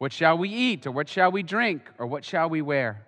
What 0.00 0.14
shall 0.14 0.38
we 0.38 0.48
eat, 0.48 0.86
or 0.86 0.92
what 0.92 1.10
shall 1.10 1.30
we 1.30 1.42
drink, 1.42 1.82
or 1.98 2.06
what 2.06 2.24
shall 2.24 2.48
we 2.48 2.62
wear? 2.62 3.06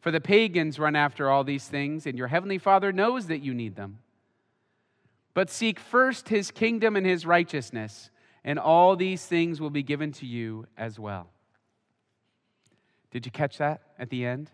For 0.00 0.10
the 0.10 0.18
pagans 0.18 0.78
run 0.78 0.96
after 0.96 1.28
all 1.28 1.44
these 1.44 1.68
things, 1.68 2.06
and 2.06 2.16
your 2.16 2.28
heavenly 2.28 2.56
Father 2.56 2.90
knows 2.90 3.26
that 3.26 3.40
you 3.40 3.52
need 3.52 3.76
them. 3.76 3.98
But 5.34 5.50
seek 5.50 5.78
first 5.78 6.30
his 6.30 6.50
kingdom 6.50 6.96
and 6.96 7.04
his 7.04 7.26
righteousness, 7.26 8.08
and 8.44 8.58
all 8.58 8.96
these 8.96 9.26
things 9.26 9.60
will 9.60 9.68
be 9.68 9.82
given 9.82 10.10
to 10.12 10.26
you 10.26 10.66
as 10.78 10.98
well. 10.98 11.28
Did 13.10 13.26
you 13.26 13.30
catch 13.30 13.58
that 13.58 13.82
at 13.98 14.08
the 14.08 14.24
end? 14.24 14.50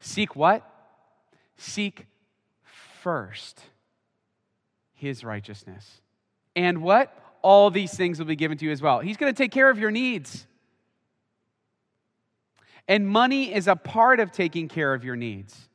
Seek 0.00 0.34
what? 0.34 0.68
Seek 1.56 2.06
first 3.00 3.60
his 4.92 5.22
righteousness. 5.22 6.00
And 6.56 6.82
what? 6.82 7.16
All 7.48 7.70
these 7.70 7.94
things 7.94 8.18
will 8.18 8.26
be 8.26 8.34
given 8.34 8.58
to 8.58 8.64
you 8.64 8.72
as 8.72 8.82
well. 8.82 8.98
He's 8.98 9.16
going 9.16 9.32
to 9.32 9.36
take 9.36 9.52
care 9.52 9.70
of 9.70 9.78
your 9.78 9.92
needs. 9.92 10.48
And 12.88 13.08
money 13.08 13.54
is 13.54 13.68
a 13.68 13.76
part 13.76 14.18
of 14.18 14.32
taking 14.32 14.66
care 14.66 14.92
of 14.92 15.04
your 15.04 15.14
needs. 15.14 15.68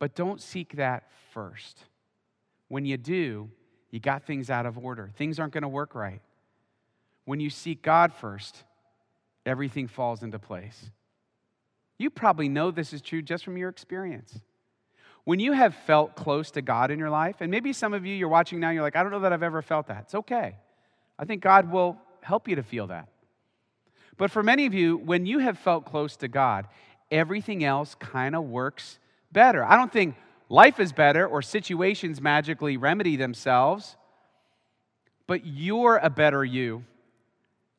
But 0.00 0.16
don't 0.16 0.40
seek 0.40 0.74
that 0.78 1.04
first. 1.32 1.78
When 2.66 2.84
you 2.84 2.96
do, 2.96 3.48
you 3.92 4.00
got 4.00 4.24
things 4.24 4.50
out 4.50 4.66
of 4.66 4.76
order. 4.76 5.12
Things 5.14 5.38
aren't 5.38 5.52
going 5.52 5.62
to 5.62 5.68
work 5.68 5.94
right. 5.94 6.20
When 7.24 7.38
you 7.38 7.48
seek 7.48 7.80
God 7.80 8.12
first, 8.12 8.64
everything 9.46 9.86
falls 9.86 10.24
into 10.24 10.40
place. 10.40 10.90
You 11.98 12.10
probably 12.10 12.48
know 12.48 12.72
this 12.72 12.92
is 12.92 13.00
true 13.00 13.22
just 13.22 13.44
from 13.44 13.56
your 13.56 13.68
experience. 13.68 14.40
When 15.24 15.40
you 15.40 15.52
have 15.52 15.74
felt 15.74 16.16
close 16.16 16.50
to 16.52 16.62
God 16.62 16.90
in 16.90 16.98
your 16.98 17.10
life, 17.10 17.36
and 17.40 17.50
maybe 17.50 17.72
some 17.72 17.94
of 17.94 18.04
you 18.04 18.14
you're 18.14 18.28
watching 18.28 18.60
now, 18.60 18.70
you're 18.70 18.82
like, 18.82 18.96
I 18.96 19.02
don't 19.02 19.10
know 19.10 19.20
that 19.20 19.32
I've 19.32 19.42
ever 19.42 19.62
felt 19.62 19.86
that. 19.86 20.02
It's 20.02 20.14
okay. 20.14 20.56
I 21.18 21.24
think 21.24 21.42
God 21.42 21.70
will 21.70 21.96
help 22.20 22.48
you 22.48 22.56
to 22.56 22.62
feel 22.62 22.88
that. 22.88 23.08
But 24.16 24.30
for 24.30 24.42
many 24.42 24.66
of 24.66 24.74
you, 24.74 24.96
when 24.96 25.26
you 25.26 25.38
have 25.38 25.58
felt 25.58 25.86
close 25.86 26.16
to 26.18 26.28
God, 26.28 26.66
everything 27.10 27.64
else 27.64 27.94
kind 27.94 28.36
of 28.36 28.44
works 28.44 28.98
better. 29.32 29.64
I 29.64 29.76
don't 29.76 29.92
think 29.92 30.14
life 30.48 30.78
is 30.78 30.92
better 30.92 31.26
or 31.26 31.42
situations 31.42 32.20
magically 32.20 32.76
remedy 32.76 33.16
themselves, 33.16 33.96
but 35.26 35.46
you're 35.46 35.96
a 35.96 36.10
better 36.10 36.44
you 36.44 36.84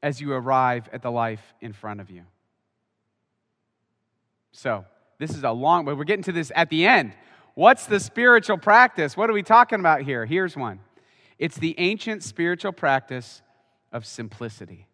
as 0.01 0.19
you 0.19 0.33
arrive 0.33 0.89
at 0.91 1.01
the 1.01 1.11
life 1.11 1.53
in 1.61 1.73
front 1.73 2.01
of 2.01 2.09
you. 2.09 2.23
So, 4.51 4.85
this 5.17 5.31
is 5.31 5.43
a 5.43 5.51
long, 5.51 5.85
but 5.85 5.97
we're 5.97 6.03
getting 6.03 6.23
to 6.23 6.31
this 6.31 6.51
at 6.55 6.69
the 6.69 6.85
end. 6.85 7.13
What's 7.55 7.85
the 7.85 7.99
spiritual 7.99 8.57
practice? 8.57 9.17
What 9.17 9.29
are 9.29 9.33
we 9.33 9.43
talking 9.43 9.79
about 9.79 10.01
here? 10.01 10.25
Here's 10.25 10.55
one 10.55 10.79
it's 11.39 11.57
the 11.57 11.75
ancient 11.79 12.23
spiritual 12.23 12.71
practice 12.71 13.41
of 13.91 14.05
simplicity. 14.05 14.87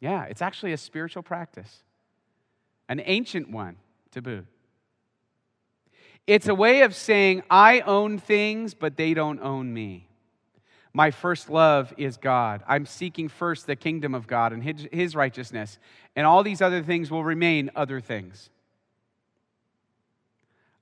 Yeah, 0.00 0.24
it's 0.24 0.42
actually 0.42 0.72
a 0.72 0.76
spiritual 0.76 1.22
practice, 1.22 1.82
an 2.88 3.00
ancient 3.04 3.50
one 3.50 3.76
to 4.12 4.22
boot. 4.22 4.46
It's 6.26 6.46
a 6.46 6.54
way 6.54 6.82
of 6.82 6.94
saying, 6.94 7.42
I 7.48 7.80
own 7.80 8.18
things, 8.18 8.74
but 8.74 8.96
they 8.96 9.14
don't 9.14 9.40
own 9.40 9.72
me. 9.72 10.08
My 10.92 11.10
first 11.10 11.48
love 11.48 11.94
is 11.96 12.16
God. 12.16 12.62
I'm 12.66 12.84
seeking 12.84 13.28
first 13.28 13.66
the 13.66 13.76
kingdom 13.76 14.14
of 14.14 14.26
God 14.26 14.52
and 14.52 14.62
his, 14.62 15.16
righteousness, 15.16 15.78
and 16.14 16.26
all 16.26 16.42
these 16.42 16.60
other 16.60 16.82
things 16.82 17.10
will 17.10 17.24
remain 17.24 17.70
other 17.74 18.00
things. 18.00 18.50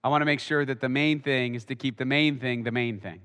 I 0.06 0.08
want 0.08 0.20
to 0.20 0.26
make 0.26 0.38
sure 0.38 0.64
that 0.64 0.80
the 0.80 0.88
main 0.88 1.18
thing 1.18 1.56
is 1.56 1.64
to 1.64 1.74
keep 1.74 1.96
the 1.96 2.04
main 2.04 2.38
thing 2.38 2.62
the 2.62 2.70
main 2.70 3.00
thing 3.00 3.22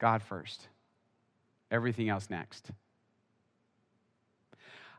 God 0.00 0.20
first, 0.20 0.66
everything 1.70 2.08
else 2.08 2.28
next. 2.28 2.72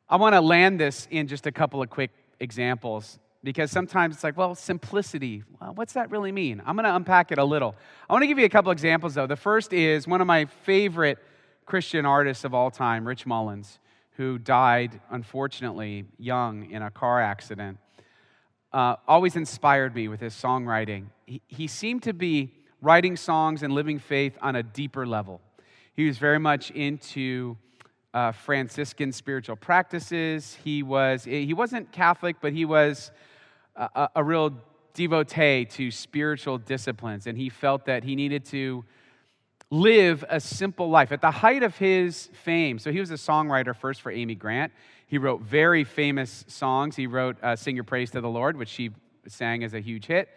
I 0.08 0.16
want 0.16 0.34
to 0.34 0.40
land 0.40 0.80
this 0.80 1.10
in 1.12 1.28
just 1.28 1.46
a 1.46 1.52
couple 1.52 1.82
of 1.82 1.90
quick 1.90 2.12
examples 2.40 3.20
because 3.44 3.70
sometimes 3.70 4.16
it's 4.16 4.24
like, 4.24 4.38
well, 4.38 4.56
simplicity. 4.56 5.44
Well, 5.60 5.74
what's 5.76 5.92
that 5.92 6.10
really 6.10 6.32
mean? 6.32 6.62
I'm 6.66 6.78
going 6.78 6.86
to 6.86 6.96
unpack 6.96 7.34
it 7.34 7.38
a 7.38 7.44
little. 7.44 7.76
I 8.10 8.14
want 8.14 8.24
to 8.24 8.28
give 8.28 8.40
you 8.40 8.46
a 8.46 8.50
couple 8.50 8.72
examples, 8.72 9.14
though. 9.16 9.28
The 9.28 9.36
first 9.36 9.74
is 9.74 10.08
one 10.08 10.22
of 10.22 10.28
my 10.28 10.46
favorite 10.46 11.18
Christian 11.66 12.06
artists 12.06 12.46
of 12.46 12.54
all 12.54 12.72
time, 12.72 13.06
Rich 13.06 13.26
Mullins, 13.26 13.78
who 14.12 14.38
died, 14.38 15.02
unfortunately, 15.12 16.06
young 16.18 16.72
in 16.72 16.82
a 16.82 16.92
car 16.92 17.22
accident. 17.22 17.80
Uh, 18.74 18.96
always 19.08 19.36
inspired 19.36 19.96
me 19.96 20.08
with 20.08 20.20
his 20.20 20.34
songwriting. 20.34 21.06
He, 21.26 21.42
he 21.48 21.68
seemed 21.68 22.04
to 22.04 22.14
be 22.14 22.54
writing 22.82 23.16
songs 23.16 23.64
and 23.64 23.74
living 23.74 24.00
faith 24.00 24.38
on 24.42 24.56
a 24.56 24.64
deeper 24.64 25.06
level. 25.08 25.42
He 25.96 26.06
was 26.06 26.18
very 26.18 26.40
much 26.40 26.70
into 26.72 27.58
uh, 28.14 28.32
Franciscan 28.32 29.12
spiritual 29.12 29.56
practices. 29.56 30.58
He 30.64 30.84
was 30.84 31.24
he 31.24 31.54
wasn't 31.54 31.92
Catholic, 31.92 32.38
but 32.42 32.54
he 32.54 32.66
was 32.66 33.12
a, 33.76 34.10
a 34.16 34.24
real 34.24 34.54
devotee 34.94 35.66
to 35.66 35.92
spiritual 35.92 36.58
disciplines, 36.58 37.28
and 37.28 37.38
he 37.38 37.50
felt 37.50 37.86
that 37.86 38.04
he 38.04 38.16
needed 38.16 38.46
to 38.46 38.84
live 39.70 40.24
a 40.30 40.40
simple 40.40 40.90
life. 40.90 41.12
At 41.12 41.22
the 41.22 41.32
height 41.32 41.64
of 41.64 41.78
his 41.78 42.30
fame, 42.44 42.80
so 42.80 42.92
he 42.92 43.00
was 43.00 43.12
a 43.12 43.16
songwriter 43.16 43.76
first 43.76 44.02
for 44.02 44.12
Amy 44.12 44.36
Grant. 44.36 44.72
He 45.08 45.18
wrote 45.18 45.42
very 45.42 45.86
famous 45.86 46.44
songs. 46.48 46.98
He 46.98 47.08
wrote 47.08 47.38
uh, 47.42 47.56
Sing 47.56 47.76
Your 47.76 47.86
Praise 47.86 48.12
to 48.12 48.22
the 48.22 48.30
Lord, 48.30 48.58
which 48.58 48.70
she 48.70 48.92
sang 49.26 49.64
as 49.64 49.74
a 49.74 49.80
huge 49.80 50.06
hit. 50.06 50.30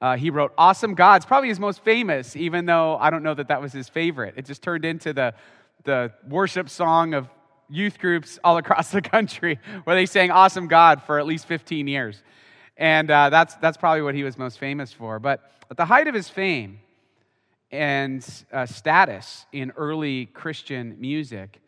Uh, 0.00 0.16
he 0.16 0.30
wrote 0.30 0.52
Awesome 0.56 0.94
Gods, 0.94 1.26
probably 1.26 1.48
his 1.48 1.60
most 1.60 1.82
famous, 1.82 2.34
even 2.36 2.66
though 2.66 2.96
I 2.98 3.10
don't 3.10 3.22
know 3.22 3.34
that 3.34 3.48
that 3.48 3.60
was 3.60 3.72
his 3.72 3.88
favorite. 3.88 4.34
It 4.36 4.46
just 4.46 4.62
turned 4.62 4.84
into 4.84 5.12
the, 5.12 5.34
the 5.84 6.12
worship 6.28 6.68
song 6.68 7.14
of 7.14 7.28
youth 7.68 7.98
groups 7.98 8.38
all 8.44 8.56
across 8.58 8.90
the 8.90 9.02
country 9.02 9.58
where 9.84 9.96
they 9.96 10.06
sang 10.06 10.30
Awesome 10.30 10.68
God 10.68 11.02
for 11.02 11.18
at 11.18 11.26
least 11.26 11.46
15 11.46 11.88
years. 11.88 12.22
And 12.76 13.10
uh, 13.10 13.30
that's, 13.30 13.54
that's 13.56 13.76
probably 13.76 14.02
what 14.02 14.14
he 14.14 14.24
was 14.24 14.38
most 14.38 14.58
famous 14.58 14.92
for. 14.92 15.18
But 15.18 15.50
at 15.70 15.76
the 15.76 15.84
height 15.84 16.06
of 16.06 16.14
his 16.14 16.28
fame 16.28 16.78
and 17.72 18.24
uh, 18.52 18.66
status 18.66 19.46
in 19.52 19.72
early 19.76 20.26
Christian 20.26 20.96
music, 21.00 21.61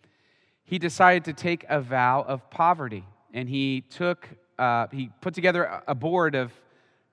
he 0.64 0.78
decided 0.78 1.24
to 1.24 1.32
take 1.32 1.64
a 1.68 1.80
vow 1.80 2.24
of 2.26 2.50
poverty. 2.50 3.04
And 3.32 3.48
he 3.48 3.82
took, 3.82 4.28
uh, 4.58 4.86
he 4.90 5.10
put 5.20 5.34
together 5.34 5.82
a 5.86 5.94
board 5.94 6.34
of 6.34 6.52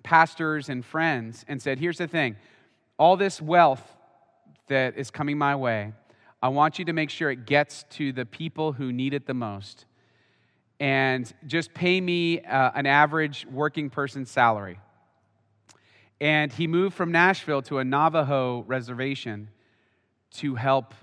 pastors 0.03 0.69
and 0.69 0.83
friends 0.83 1.45
and 1.47 1.61
said, 1.61 1.79
Here's 1.79 1.97
the 1.97 2.07
thing 2.07 2.35
all 2.97 3.17
this 3.17 3.41
wealth 3.41 3.83
that 4.67 4.97
is 4.97 5.11
coming 5.11 5.37
my 5.37 5.55
way, 5.55 5.93
I 6.41 6.49
want 6.49 6.79
you 6.79 6.85
to 6.85 6.93
make 6.93 7.09
sure 7.09 7.29
it 7.29 7.45
gets 7.45 7.83
to 7.91 8.13
the 8.13 8.25
people 8.25 8.73
who 8.73 8.91
need 8.91 9.13
it 9.13 9.25
the 9.25 9.33
most 9.33 9.85
and 10.79 11.31
just 11.45 11.75
pay 11.75 12.01
me 12.01 12.41
uh, 12.41 12.71
an 12.73 12.87
average 12.87 13.45
working 13.45 13.91
person's 13.91 14.31
salary. 14.31 14.79
And 16.19 16.51
he 16.51 16.65
moved 16.65 16.95
from 16.95 17.11
Nashville 17.11 17.61
to 17.63 17.77
a 17.77 17.83
Navajo 17.83 18.63
reservation 18.67 19.49
to 20.35 20.55
help 20.55 20.95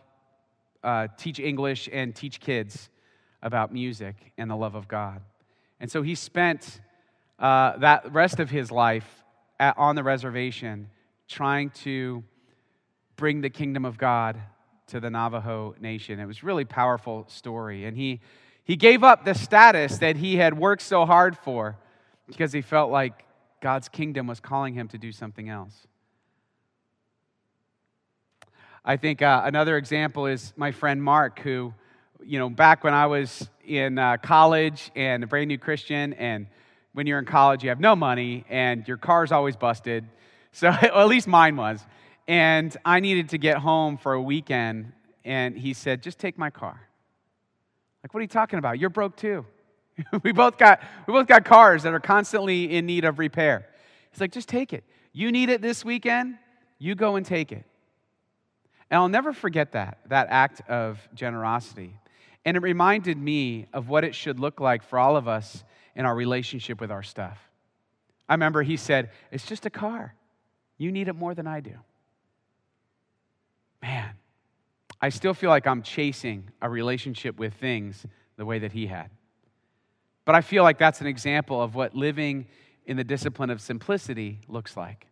uh, 0.83 1.09
teach 1.17 1.41
English 1.41 1.89
and 1.93 2.15
teach 2.15 2.41
kids 2.41 2.91
about 3.43 3.73
music 3.73 4.33
and 4.37 4.51
the 4.51 4.57
love 4.57 4.75
of 4.75 4.89
God. 4.89 5.23
And 5.81 5.91
so 5.91 6.03
he 6.03 6.15
spent 6.15 6.81
uh, 7.39 7.77
that 7.79 8.13
rest 8.13 8.41
of 8.41 8.51
his 8.51 8.71
life 8.71 9.25
at, 9.61 9.79
on 9.79 9.95
the 9.95 10.03
reservation 10.03 10.91
trying 11.29 11.71
to 11.71 12.25
bring 13.17 13.41
the 13.41 13.51
kingdom 13.51 13.85
of 13.85 13.99
God 13.99 14.41
to 14.89 15.01
the 15.01 15.11
Navajo 15.11 15.75
nation. 15.81 16.19
It 16.19 16.27
was 16.27 16.43
really 16.43 16.65
powerful 16.65 17.27
story. 17.29 17.85
And 17.85 17.97
he 17.97 18.21
he 18.69 18.77
gave 18.77 19.03
up 19.03 19.25
the 19.25 19.35
status 19.35 19.97
that 19.99 20.17
he 20.17 20.37
had 20.37 20.59
worked 20.59 20.83
so 20.83 21.07
hard 21.07 21.39
for 21.39 21.79
because 22.27 22.53
he 22.53 22.61
felt 22.61 22.91
like 22.91 23.25
God's 23.63 23.89
kingdom 23.89 24.27
was 24.27 24.41
calling 24.41 24.75
him 24.75 24.89
to 24.89 24.99
do 24.99 25.11
something 25.11 25.49
else. 25.49 25.87
I 28.89 28.97
think 28.97 29.21
uh, 29.21 29.43
another 29.45 29.77
example 29.77 30.25
is 30.25 30.55
my 30.57 30.73
friend 30.73 31.03
Mark, 31.03 31.41
who, 31.41 31.75
you 32.25 32.39
know, 32.39 32.49
back 32.49 32.85
when 32.85 32.95
I 32.95 33.05
was 33.05 33.51
in 33.67 33.99
uh, 33.99 34.17
college 34.17 34.91
and 34.97 35.23
a 35.23 35.27
brand 35.27 35.49
new 35.49 35.59
Christian, 35.59 36.15
and 36.15 36.47
when 36.95 37.07
you're 37.07 37.19
in 37.19 37.27
college, 37.27 37.63
you 37.63 37.69
have 37.69 37.81
no 37.81 37.95
money 37.95 38.47
and 38.49 38.89
your 38.89 38.97
car's 38.97 39.31
always 39.31 39.57
busted. 39.57 40.09
So, 40.53 40.69
at 40.71 41.07
least 41.07 41.29
mine 41.29 41.55
was. 41.57 41.85
And 42.27 42.75
I 42.83 43.01
needed 43.01 43.29
to 43.29 43.37
get 43.37 43.59
home 43.59 43.99
for 43.99 44.15
a 44.15 44.23
weekend, 44.23 44.91
and 45.23 45.55
he 45.55 45.75
said, 45.75 46.03
Just 46.03 46.19
take 46.19 46.39
my 46.39 46.49
car. 46.49 46.81
Like, 48.03 48.15
what 48.15 48.21
are 48.21 48.23
you 48.23 48.29
talking 48.29 48.59
about? 48.59 48.79
You're 48.79 48.89
broke 48.89 49.17
too. 49.17 49.45
we 50.23 50.33
both 50.33 50.57
got 50.57 50.81
we 51.07 51.13
both 51.13 51.27
got 51.27 51.45
cars 51.45 51.83
that 51.83 51.93
are 51.93 52.01
constantly 52.01 52.75
in 52.75 52.87
need 52.87 53.05
of 53.05 53.19
repair. 53.19 53.69
He's 54.13 54.21
like, 54.23 54.33
just 54.33 54.49
take 54.49 54.73
it. 54.73 54.83
You 55.13 55.31
need 55.31 55.51
it 55.51 55.61
this 55.61 55.85
weekend, 55.85 56.39
you 56.79 56.95
go 56.95 57.17
and 57.17 57.27
take 57.27 57.53
it. 57.53 57.67
And 58.91 58.99
I'll 58.99 59.09
never 59.09 59.33
forget 59.33 59.73
that, 59.73 59.99
that 60.09 60.29
act 60.31 60.63
of 60.69 60.99
generosity. 61.15 61.95
And 62.45 62.57
it 62.57 62.61
reminded 62.61 63.19
me 63.19 63.67
of 63.73 63.89
what 63.89 64.05
it 64.05 64.15
should 64.15 64.41
look 64.41 64.61
like 64.61 64.83
for 64.83 64.99
all 64.99 65.17
of 65.17 65.29
us 65.29 65.65
in 65.95 66.07
our 66.07 66.15
relationship 66.15 66.81
with 66.81 66.91
our 66.91 67.03
stuff. 67.03 67.39
I 68.29 68.35
remember 68.35 68.63
he 68.63 68.77
said, 68.77 69.11
It's 69.31 69.47
just 69.47 69.67
a 69.67 69.71
car. 69.71 70.15
You 70.79 70.93
need 70.93 71.09
it 71.09 71.15
more 71.15 71.35
than 71.35 71.47
I 71.47 71.61
do. 71.61 71.75
Man, 73.83 74.11
I 75.01 75.09
still 75.11 75.35
feel 75.35 75.51
like 75.51 75.67
I'm 75.67 75.83
chasing 75.83 76.51
a 76.63 76.71
relationship 76.71 77.39
with 77.39 77.55
things 77.55 78.07
the 78.37 78.47
way 78.47 78.61
that 78.61 78.73
he 78.73 78.87
had. 78.87 79.11
But 80.25 80.35
I 80.35 80.41
feel 80.41 80.63
like 80.63 80.79
that's 80.79 81.01
an 81.01 81.07
example 81.07 81.61
of 81.61 81.75
what 81.75 81.95
living 81.95 82.47
in 82.87 82.97
the 82.97 83.05
discipline 83.05 83.51
of 83.51 83.61
simplicity 83.61 84.41
looks 84.49 84.77
like. 84.77 85.08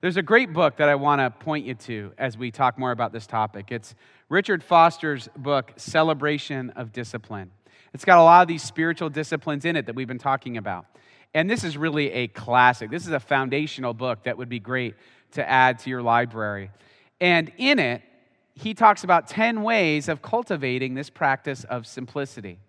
There's 0.00 0.16
a 0.16 0.22
great 0.22 0.52
book 0.52 0.76
that 0.76 0.88
I 0.88 0.94
want 0.94 1.20
to 1.20 1.44
point 1.44 1.66
you 1.66 1.74
to 1.74 2.12
as 2.18 2.38
we 2.38 2.52
talk 2.52 2.78
more 2.78 2.92
about 2.92 3.12
this 3.12 3.26
topic. 3.26 3.72
It's 3.72 3.96
Richard 4.28 4.62
Foster's 4.62 5.28
book, 5.36 5.72
Celebration 5.76 6.70
of 6.70 6.92
Discipline. 6.92 7.50
It's 7.92 8.04
got 8.04 8.18
a 8.18 8.22
lot 8.22 8.42
of 8.42 8.46
these 8.46 8.62
spiritual 8.62 9.10
disciplines 9.10 9.64
in 9.64 9.74
it 9.74 9.86
that 9.86 9.96
we've 9.96 10.06
been 10.06 10.16
talking 10.16 10.56
about. 10.56 10.86
And 11.34 11.50
this 11.50 11.64
is 11.64 11.76
really 11.76 12.12
a 12.12 12.28
classic. 12.28 12.90
This 12.90 13.06
is 13.06 13.12
a 13.12 13.18
foundational 13.18 13.92
book 13.92 14.22
that 14.22 14.38
would 14.38 14.48
be 14.48 14.60
great 14.60 14.94
to 15.32 15.48
add 15.48 15.80
to 15.80 15.90
your 15.90 16.00
library. 16.00 16.70
And 17.20 17.50
in 17.56 17.80
it, 17.80 18.02
he 18.54 18.74
talks 18.74 19.02
about 19.02 19.26
10 19.26 19.64
ways 19.64 20.08
of 20.08 20.22
cultivating 20.22 20.94
this 20.94 21.10
practice 21.10 21.64
of 21.64 21.88
simplicity. 21.88 22.60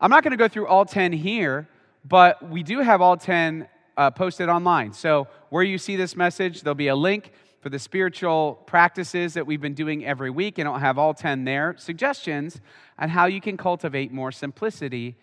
I'm 0.00 0.10
not 0.10 0.22
going 0.22 0.30
to 0.30 0.36
go 0.36 0.46
through 0.46 0.68
all 0.68 0.84
10 0.84 1.14
here, 1.14 1.68
but 2.04 2.48
we 2.48 2.62
do 2.62 2.78
have 2.78 3.00
all 3.00 3.16
10 3.16 3.66
uh, 4.00 4.10
posted 4.10 4.48
online. 4.48 4.94
So, 4.94 5.28
where 5.50 5.62
you 5.62 5.76
see 5.76 5.94
this 5.94 6.16
message, 6.16 6.62
there'll 6.62 6.74
be 6.74 6.88
a 6.88 6.96
link 6.96 7.32
for 7.60 7.68
the 7.68 7.78
spiritual 7.78 8.54
practices 8.64 9.34
that 9.34 9.46
we've 9.46 9.60
been 9.60 9.74
doing 9.74 10.06
every 10.06 10.30
week, 10.30 10.56
and 10.56 10.66
I'll 10.66 10.78
have 10.78 10.96
all 10.96 11.12
10 11.12 11.44
there. 11.44 11.74
Suggestions 11.76 12.62
on 12.98 13.10
how 13.10 13.26
you 13.26 13.42
can 13.42 13.58
cultivate 13.58 14.10
more 14.10 14.32
simplicity 14.32 15.16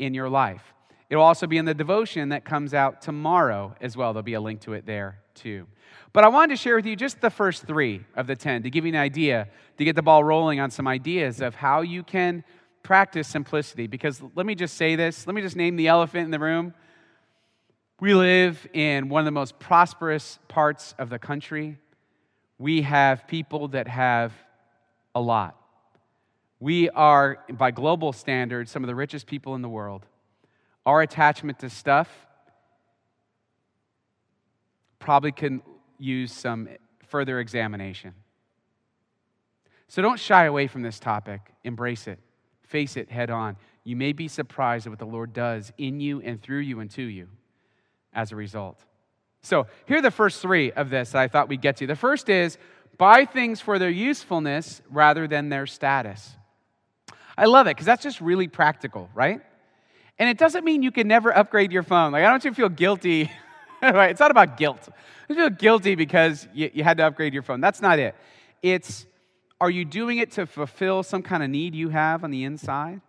in 0.00 0.14
your 0.14 0.28
life. 0.28 0.74
It'll 1.08 1.22
also 1.22 1.46
be 1.46 1.58
in 1.58 1.64
the 1.64 1.74
devotion 1.74 2.30
that 2.30 2.44
comes 2.44 2.74
out 2.74 3.00
tomorrow 3.00 3.76
as 3.80 3.96
well. 3.96 4.12
There'll 4.12 4.24
be 4.24 4.34
a 4.34 4.40
link 4.40 4.62
to 4.62 4.72
it 4.72 4.84
there 4.84 5.20
too. 5.36 5.68
But 6.12 6.24
I 6.24 6.28
wanted 6.28 6.56
to 6.56 6.60
share 6.60 6.74
with 6.74 6.86
you 6.86 6.96
just 6.96 7.20
the 7.20 7.30
first 7.30 7.68
three 7.68 8.04
of 8.16 8.26
the 8.26 8.34
10 8.34 8.64
to 8.64 8.70
give 8.70 8.84
you 8.84 8.92
an 8.92 8.98
idea, 8.98 9.46
to 9.78 9.84
get 9.84 9.94
the 9.94 10.02
ball 10.02 10.24
rolling 10.24 10.58
on 10.58 10.72
some 10.72 10.88
ideas 10.88 11.40
of 11.40 11.54
how 11.54 11.82
you 11.82 12.02
can 12.02 12.42
practice 12.82 13.28
simplicity. 13.28 13.86
Because 13.86 14.20
let 14.34 14.44
me 14.44 14.56
just 14.56 14.76
say 14.76 14.96
this, 14.96 15.24
let 15.28 15.36
me 15.36 15.40
just 15.40 15.54
name 15.54 15.76
the 15.76 15.86
elephant 15.86 16.24
in 16.24 16.30
the 16.32 16.40
room. 16.40 16.74
We 18.04 18.12
live 18.12 18.68
in 18.74 19.08
one 19.08 19.20
of 19.20 19.24
the 19.24 19.30
most 19.30 19.58
prosperous 19.58 20.38
parts 20.46 20.94
of 20.98 21.08
the 21.08 21.18
country. 21.18 21.78
We 22.58 22.82
have 22.82 23.26
people 23.26 23.68
that 23.68 23.88
have 23.88 24.34
a 25.14 25.22
lot. 25.22 25.56
We 26.60 26.90
are, 26.90 27.38
by 27.50 27.70
global 27.70 28.12
standards, 28.12 28.70
some 28.70 28.84
of 28.84 28.88
the 28.88 28.94
richest 28.94 29.26
people 29.26 29.54
in 29.54 29.62
the 29.62 29.70
world. 29.70 30.04
Our 30.84 31.00
attachment 31.00 31.60
to 31.60 31.70
stuff 31.70 32.10
probably 34.98 35.32
can 35.32 35.62
use 35.98 36.30
some 36.30 36.68
further 37.06 37.40
examination. 37.40 38.12
So 39.88 40.02
don't 40.02 40.20
shy 40.20 40.44
away 40.44 40.66
from 40.66 40.82
this 40.82 41.00
topic, 41.00 41.40
embrace 41.64 42.06
it, 42.06 42.18
face 42.64 42.98
it 42.98 43.10
head 43.10 43.30
on. 43.30 43.56
You 43.82 43.96
may 43.96 44.12
be 44.12 44.28
surprised 44.28 44.86
at 44.86 44.90
what 44.90 44.98
the 44.98 45.06
Lord 45.06 45.32
does 45.32 45.72
in 45.78 46.00
you 46.00 46.20
and 46.20 46.42
through 46.42 46.58
you 46.58 46.80
and 46.80 46.90
to 46.90 47.02
you 47.02 47.28
as 48.14 48.32
a 48.32 48.36
result. 48.36 48.78
So, 49.42 49.66
here 49.86 49.98
are 49.98 50.02
the 50.02 50.10
first 50.10 50.40
three 50.40 50.72
of 50.72 50.90
this 50.90 51.10
that 51.10 51.20
I 51.20 51.28
thought 51.28 51.48
we'd 51.48 51.60
get 51.60 51.76
to. 51.78 51.86
The 51.86 51.96
first 51.96 52.28
is 52.28 52.56
buy 52.96 53.24
things 53.24 53.60
for 53.60 53.78
their 53.78 53.90
usefulness 53.90 54.80
rather 54.90 55.26
than 55.26 55.48
their 55.48 55.66
status. 55.66 56.32
I 57.36 57.46
love 57.46 57.66
it 57.66 57.70
because 57.70 57.86
that's 57.86 58.02
just 58.02 58.20
really 58.20 58.48
practical, 58.48 59.10
right? 59.14 59.40
And 60.18 60.30
it 60.30 60.38
doesn't 60.38 60.64
mean 60.64 60.82
you 60.82 60.92
can 60.92 61.08
never 61.08 61.36
upgrade 61.36 61.72
your 61.72 61.82
phone. 61.82 62.12
Like, 62.12 62.20
I 62.20 62.24
don't 62.24 62.34
want 62.34 62.44
you 62.44 62.50
to 62.50 62.56
feel 62.56 62.68
guilty. 62.68 63.30
right? 63.82 64.10
It's 64.10 64.20
not 64.20 64.30
about 64.30 64.56
guilt. 64.56 64.88
You 65.28 65.34
feel 65.34 65.50
guilty 65.50 65.94
because 65.94 66.46
you, 66.54 66.70
you 66.72 66.84
had 66.84 66.96
to 66.98 67.06
upgrade 67.06 67.34
your 67.34 67.42
phone. 67.42 67.60
That's 67.60 67.82
not 67.82 67.98
it. 67.98 68.14
It's 68.62 69.06
are 69.60 69.70
you 69.70 69.84
doing 69.84 70.18
it 70.18 70.32
to 70.32 70.46
fulfill 70.46 71.02
some 71.02 71.22
kind 71.22 71.42
of 71.42 71.50
need 71.50 71.74
you 71.74 71.88
have 71.88 72.24
on 72.24 72.30
the 72.30 72.44
inside? 72.44 73.00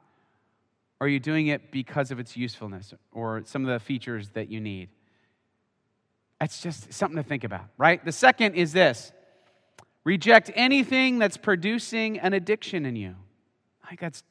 Or 1.00 1.08
are 1.08 1.10
you 1.10 1.20
doing 1.20 1.48
it 1.48 1.72
because 1.72 2.12
of 2.12 2.20
its 2.20 2.38
usefulness 2.38 2.94
or 3.12 3.44
some 3.46 3.66
of 3.66 3.72
the 3.72 3.80
features 3.80 4.30
that 4.30 4.50
you 4.50 4.62
need? 4.62 4.90
That's 6.40 6.62
just 6.62 6.94
something 6.94 7.18
to 7.18 7.24
think 7.24 7.44
about, 7.44 7.66
right? 7.78 8.04
The 8.04 8.12
second 8.12 8.56
is 8.56 8.74
this 8.74 9.12
reject 10.04 10.52
anything 10.56 11.18
that's 11.18 11.38
producing 11.38 12.20
an 12.20 12.34
addiction 12.34 12.86
in 12.86 12.96
you. 12.96 13.16
Think 13.88 14.00
that's, 14.00 14.24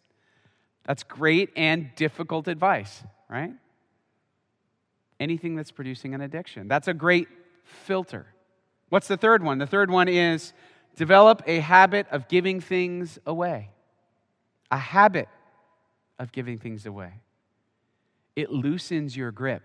that's 0.85 1.03
great 1.03 1.51
and 1.57 1.91
difficult 1.97 2.49
advice, 2.49 3.03
right? 3.29 3.53
Anything 5.19 5.57
that's 5.57 5.71
producing 5.71 6.15
an 6.15 6.21
addiction. 6.21 6.69
That's 6.69 6.89
a 6.89 6.95
great 6.95 7.29
filter. 7.65 8.27
What's 8.91 9.09
the 9.09 9.17
third 9.17 9.43
one? 9.43 9.59
The 9.59 9.67
third 9.67 9.91
one 9.91 10.09
is 10.09 10.53
develop 10.97 11.43
a 11.47 11.61
habit 11.61 12.07
of 12.11 12.29
giving 12.29 12.61
things 12.61 13.19
away. 13.25 13.71
A 14.71 14.77
habit 14.77 15.29
of 16.19 16.33
giving 16.33 16.59
things 16.59 16.85
away. 16.85 17.13
It 18.37 18.51
loosens 18.51 19.17
your 19.17 19.31
grip 19.31 19.63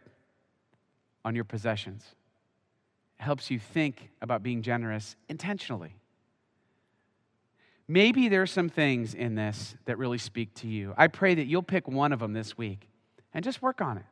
on 1.26 1.36
your 1.36 1.44
possessions 1.44 2.16
helps 3.20 3.52
you 3.52 3.60
think 3.60 4.10
about 4.22 4.42
being 4.42 4.62
generous 4.62 5.16
intentionally. 5.28 5.96
Maybe 7.88 8.30
there's 8.30 8.52
some 8.52 8.70
things 8.70 9.14
in 9.14 9.36
this 9.36 9.76
that 9.86 9.98
really 9.98 10.20
speak 10.20 10.54
to 10.56 10.68
you. 10.68 10.94
I 10.98 11.08
pray 11.08 11.36
that 11.36 11.46
you'll 11.46 11.64
pick 11.64 11.88
one 11.88 12.14
of 12.14 12.20
them 12.20 12.34
this 12.34 12.58
week 12.58 12.88
and 13.34 13.44
just 13.44 13.62
work 13.62 13.82
on 13.82 13.98
it. 13.98 14.06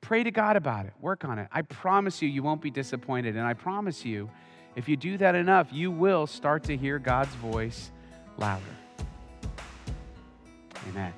Pray 0.00 0.22
to 0.22 0.30
God 0.30 0.56
about 0.56 0.86
it, 0.86 0.92
work 1.00 1.24
on 1.24 1.38
it. 1.38 1.48
I 1.52 1.62
promise 1.62 2.22
you, 2.22 2.28
you 2.28 2.42
won't 2.42 2.62
be 2.62 2.70
disappointed. 2.70 3.36
And 3.36 3.46
I 3.46 3.54
promise 3.54 4.04
you, 4.04 4.30
if 4.76 4.88
you 4.88 4.96
do 4.96 5.18
that 5.18 5.34
enough, 5.34 5.68
you 5.72 5.90
will 5.90 6.26
start 6.26 6.64
to 6.64 6.76
hear 6.76 6.98
God's 6.98 7.34
voice 7.36 7.90
louder. 8.38 8.62
Amen. 10.88 11.12